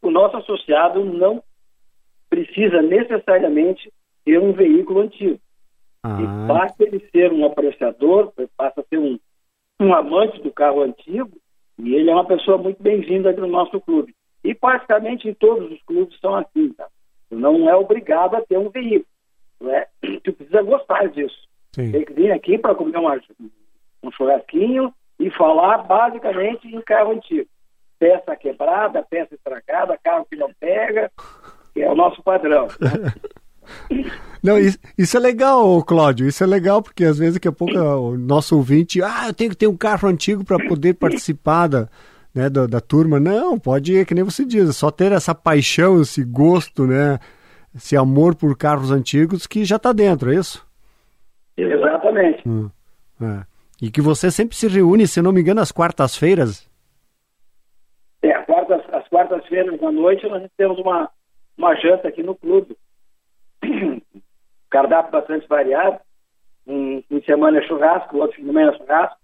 [0.00, 1.42] o nosso associado não
[2.30, 3.92] precisa necessariamente
[4.24, 5.38] ter um veículo antigo.
[6.04, 9.18] E ah, basta ele ser um apreciador, passa a ser um,
[9.80, 11.30] um amante do carro antigo,
[11.82, 14.14] e ele é uma pessoa muito bem-vinda aqui no nosso clube.
[14.44, 16.86] E praticamente em todos os clubes são assim, tá?
[17.28, 19.06] Tu não é obrigado a ter um veículo.
[19.60, 19.88] Não é?
[20.22, 21.36] Tu precisa gostar disso.
[21.74, 21.90] sim.
[21.90, 23.20] Tem que vir aqui para comer uma,
[24.02, 27.48] um churrasquinho e falar basicamente em carro antigo.
[27.98, 31.10] Peça quebrada, peça estragada, carro que não pega,
[31.74, 32.68] que é o nosso padrão.
[34.42, 36.26] Não, isso, isso é legal, Cláudio.
[36.26, 39.50] Isso é legal porque às vezes daqui a pouco o nosso ouvinte, ah, eu tenho
[39.50, 41.88] que ter um carro antigo para poder participar da,
[42.34, 43.20] né, da, da turma.
[43.20, 47.20] Não, pode ir, que nem você diz, é só ter essa paixão, esse gosto, né?
[47.74, 50.66] Esse amor por carros antigos que já está dentro, é isso?
[51.56, 52.46] Exatamente.
[52.46, 52.68] Hum,
[53.20, 53.44] é.
[53.80, 56.68] E que você sempre se reúne, se não me engano, às quartas-feiras.
[58.22, 61.08] É, quartas, às quartas-feiras da noite nós temos uma,
[61.56, 62.76] uma janta aqui no clube.
[64.72, 65.98] Cardápio bastante variado.
[66.66, 69.16] Um fim de semana é churrasco, o outro fim de semana é churrasco.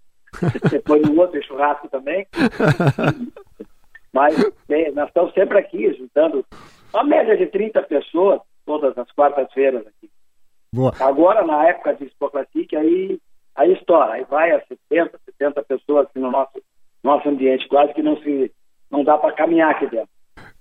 [0.69, 2.27] Depois no outro é churrasco também.
[4.13, 4.35] Mas
[4.67, 6.45] bem, nós estamos sempre aqui, juntando
[6.93, 10.09] uma média de 30 pessoas todas as quartas-feiras aqui.
[10.73, 10.93] Boa.
[10.99, 13.19] Agora, na época de Expo Classic, aí,
[13.55, 14.13] aí estoura.
[14.13, 16.61] Aí vai a 70, 70 pessoas aqui no nosso,
[17.03, 17.67] nosso ambiente.
[17.67, 18.51] Quase que não, se,
[18.91, 20.09] não dá para caminhar aqui dentro.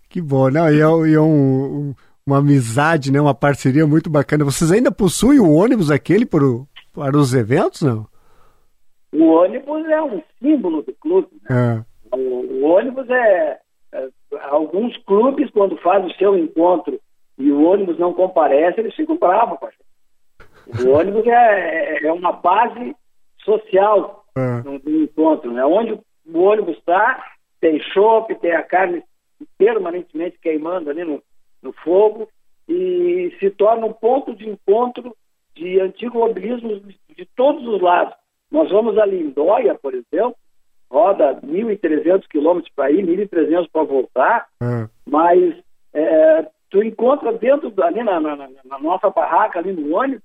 [0.09, 1.95] Que bom, não, e é, e é um- um-
[2.29, 3.21] uma amizade, né?
[3.21, 4.45] Uma parceria muito bacana.
[4.45, 8.07] Vocês ainda possuem o ônibus aquele para, o- para os eventos, não?
[9.13, 11.29] O ônibus é um símbolo do clube.
[11.49, 11.85] Né?
[12.13, 12.17] É.
[12.17, 13.59] O, o ônibus é,
[13.93, 14.09] é-
[14.51, 17.01] Alguns clubes, quando fazem o seu encontro
[17.39, 19.59] e o ônibus não comparece, eles ficam bravos.
[20.85, 22.95] O ônibus é, é uma base
[23.43, 24.61] social É.
[24.61, 25.51] do, do encontro.
[25.51, 25.65] Né?
[25.65, 25.93] Onde
[26.27, 27.25] o ônibus está,
[27.61, 29.03] tem chopp, tem a carne
[29.57, 31.23] permanentemente queimando ali no,
[31.63, 32.29] no fogo
[32.69, 35.17] e se torna um ponto de encontro
[35.55, 36.81] de antigo mobilismo
[37.17, 38.15] de, todos os lados.
[38.51, 40.37] Nós vamos a Lindóia, por exemplo,
[40.91, 44.89] roda 1.300 quilômetros para ir, 1.300 para voltar, uhum.
[45.07, 45.55] mas
[45.93, 50.23] é, tu encontra dentro, ali na, na, na, nossa barraca, ali no ônibus,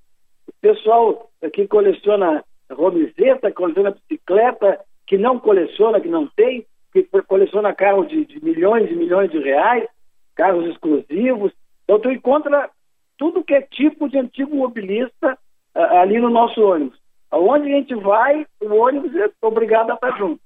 [0.47, 7.73] o pessoal que coleciona romizeta, coleciona bicicleta, que não coleciona, que não tem, que coleciona
[7.73, 9.87] carros de, de milhões e milhões de reais,
[10.35, 11.51] carros exclusivos.
[11.83, 12.69] Então tu encontra
[13.17, 15.37] tudo que é tipo de antigo mobilista
[15.75, 16.97] uh, ali no nosso ônibus.
[17.31, 20.39] Aonde a gente vai, o ônibus é obrigado a estar junto.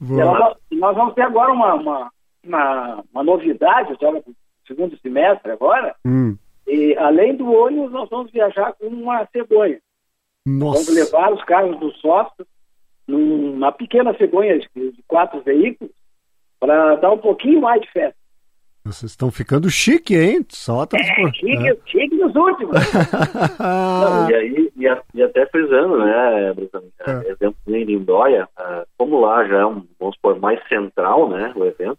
[0.00, 2.10] Nós, nós, vamos ter agora uma, uma,
[2.44, 4.22] uma, uma novidade, no
[4.66, 6.36] segundo semestre agora, hum.
[6.66, 9.80] e além do ônibus, nós vamos viajar com uma cegonha.
[10.46, 10.84] Nossa.
[10.84, 12.46] Vamos levar os carros do sócio
[13.06, 15.92] numa pequena cegonha de quatro veículos
[16.60, 18.18] para dar um pouquinho mais de festa.
[18.86, 20.46] Vocês estão ficando chique, hein?
[20.48, 21.28] Só transpor...
[21.28, 21.76] É, chique, é.
[21.86, 22.76] chique nos últimos.
[23.58, 27.30] Não, e, aí, e, a, e, até frisando, né, Brisano, é.
[27.32, 31.64] exemplo em Lindóia, uh, como lá já é um, vamos supor, mais central, né, o
[31.64, 31.98] evento,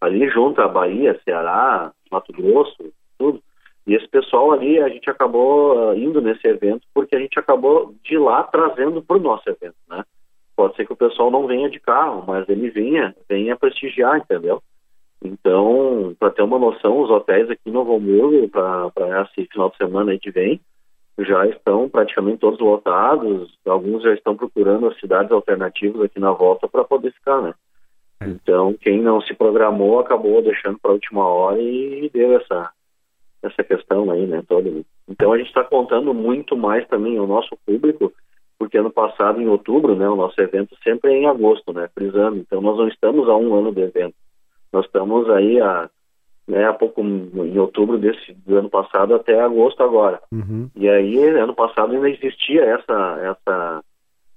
[0.00, 3.42] ali junto a Bahia, Ceará, Mato Grosso, tudo,
[3.86, 7.94] e esse pessoal ali, a gente acabou uh, indo nesse evento porque a gente acabou
[8.02, 10.02] de lá trazendo para o nosso evento, né?
[10.56, 14.62] Pode ser que o pessoal não venha de carro, mas ele venha, venha prestigiar, entendeu?
[15.24, 19.76] Então, para ter uma noção, os hotéis aqui em Novo Hamburgo, para esse final de
[19.76, 20.60] semana aí que vem,
[21.18, 26.66] já estão praticamente todos lotados, alguns já estão procurando as cidades alternativas aqui na volta
[26.66, 27.54] para poder ficar, né?
[28.20, 28.26] É.
[28.26, 32.70] Então, quem não se programou acabou deixando para a última hora e deu essa,
[33.42, 34.42] essa questão aí, né?
[34.48, 34.84] Todo.
[35.08, 38.12] Então, a gente está contando muito mais também ao nosso público,
[38.58, 41.88] porque ano passado, em outubro, né, o nosso evento sempre é em agosto, né?
[41.94, 42.38] Frisando.
[42.38, 44.14] Então, nós não estamos há um ano do evento.
[44.72, 45.88] Nós estamos aí há,
[46.48, 50.20] né, há pouco, em outubro desse do ano passado até agosto agora.
[50.32, 50.70] Uhum.
[50.74, 53.82] E aí, ano passado ainda existia essa, essa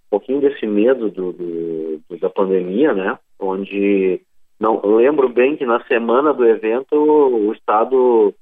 [0.07, 3.17] um pouquinho desse medo do, do, do, da pandemia, né?
[3.39, 4.21] Onde
[4.59, 8.33] não lembro bem que na semana do evento o estado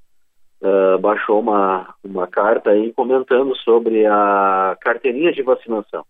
[0.62, 6.06] uh, baixou uma uma carta aí comentando sobre a carteirinha de vacinação.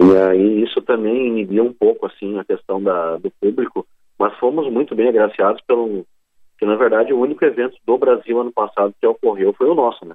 [0.00, 3.86] E aí isso também inibiu um pouco assim a questão da, do público
[4.20, 6.04] mas fomos muito bem agraciados pelo
[6.58, 10.04] que na verdade o único evento do Brasil ano passado que ocorreu foi o nosso,
[10.04, 10.14] né?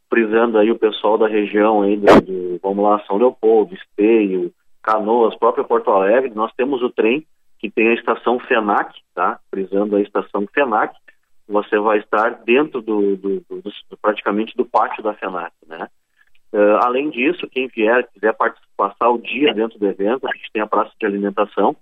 [0.09, 5.37] frisando aí o pessoal da região aí do, do, vamos lá, São Leopoldo, Esteio, Canoas,
[5.37, 7.23] próprio Porto Alegre, nós temos o trem
[7.59, 9.39] que tem a estação FENAC, tá?
[9.51, 10.95] Frisando a estação FENAC,
[11.47, 15.87] você vai estar dentro do, do, do, do praticamente do pátio da FENAC, né?
[16.53, 18.35] Uh, além disso, quem vier, quiser
[18.77, 21.75] passar o dia dentro do evento, a gente tem a praça de alimentação,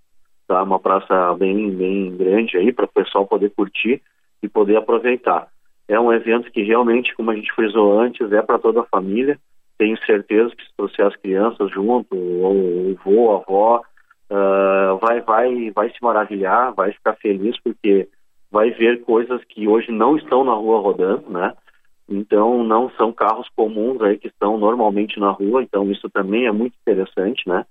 [0.48, 0.62] tá?
[0.64, 4.02] Uma praça bem, bem grande aí para o pessoal poder curtir
[4.42, 5.48] e poder aproveitar.
[5.88, 9.38] É um evento que realmente, como a gente frisou antes, é para toda a família.
[9.78, 13.82] Tenho certeza que se trouxer as crianças junto, ou o avô, a avó,
[14.32, 18.08] uh, vai, vai, vai se maravilhar, vai ficar feliz porque
[18.52, 21.54] vai ver coisas que hoje não estão na rua rodando, né?
[22.08, 26.52] Então, não são carros comuns aí que estão normalmente na rua, então isso também é
[26.52, 27.66] muito interessante, né?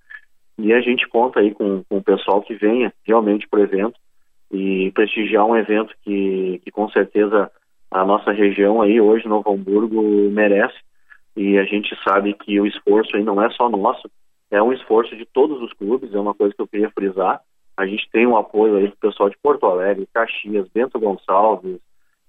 [0.59, 3.99] E a gente conta aí com, com o pessoal que venha realmente para o evento
[4.53, 7.51] e prestigiar um evento que, que com certeza
[7.91, 10.77] a nossa região aí hoje, Novo Hamburgo, merece.
[11.37, 14.09] E a gente sabe que o esforço aí não é só nosso,
[14.51, 17.41] é um esforço de todos os clubes, é uma coisa que eu queria frisar.
[17.77, 21.81] A gente tem um apoio aí do pessoal de Porto Alegre, Caxias, Bento Gonçalves,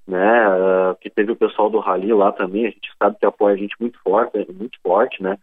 [0.08, 0.48] né?
[0.50, 3.58] Uh, que teve o pessoal do Rally lá também, a gente sabe que apoia a
[3.58, 5.38] gente muito forte, é muito forte, né?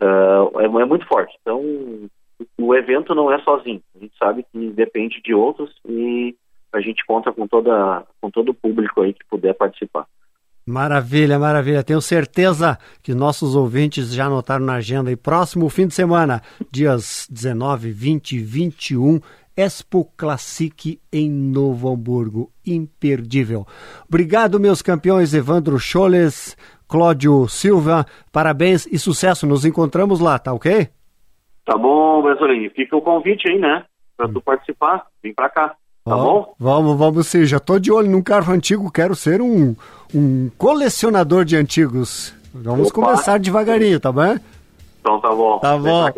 [0.00, 1.36] Uh, é, é, muito forte.
[1.40, 1.60] Então,
[2.58, 3.82] o evento não é sozinho.
[3.96, 6.34] A gente sabe que depende de outros e
[6.72, 10.06] a gente conta com toda com todo o público aí que puder participar.
[10.68, 11.82] Maravilha, maravilha.
[11.82, 15.10] Tenho certeza que nossos ouvintes já anotaram na agenda.
[15.10, 19.18] E próximo fim de semana, dias 19, 20 e 21,
[19.58, 22.52] Expo Classic em Novo Hamburgo.
[22.64, 23.66] Imperdível.
[24.08, 26.56] Obrigado, meus campeões Evandro Choles,
[26.86, 28.06] Cláudio Silva.
[28.30, 29.48] Parabéns e sucesso.
[29.48, 30.88] Nos encontramos lá, tá ok?
[31.66, 32.70] Tá bom, Brasolim.
[32.70, 33.84] Fica o convite aí, né?
[34.16, 35.06] Pra tu participar.
[35.20, 35.74] Vem pra cá.
[36.04, 36.54] Tá oh, bom?
[36.56, 37.44] Vamos, vamos sim.
[37.44, 38.92] Já tô de olho num carro antigo.
[38.92, 39.74] Quero ser um
[40.14, 42.32] um colecionador de antigos.
[42.54, 43.02] Vamos Opa.
[43.02, 44.36] começar devagarinho, tá bom?
[45.00, 45.58] Então tá bom.
[45.58, 46.08] Tá bom.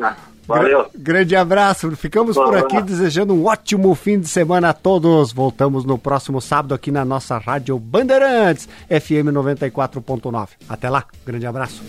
[0.46, 0.86] Valeu.
[0.96, 1.90] grande abraço.
[1.96, 5.32] Ficamos por aqui desejando um ótimo fim de semana a todos.
[5.32, 10.48] Voltamos no próximo sábado aqui na nossa Rádio Bandeirantes, FM 94.9.
[10.68, 11.04] Até lá.
[11.24, 11.82] Grande abraço.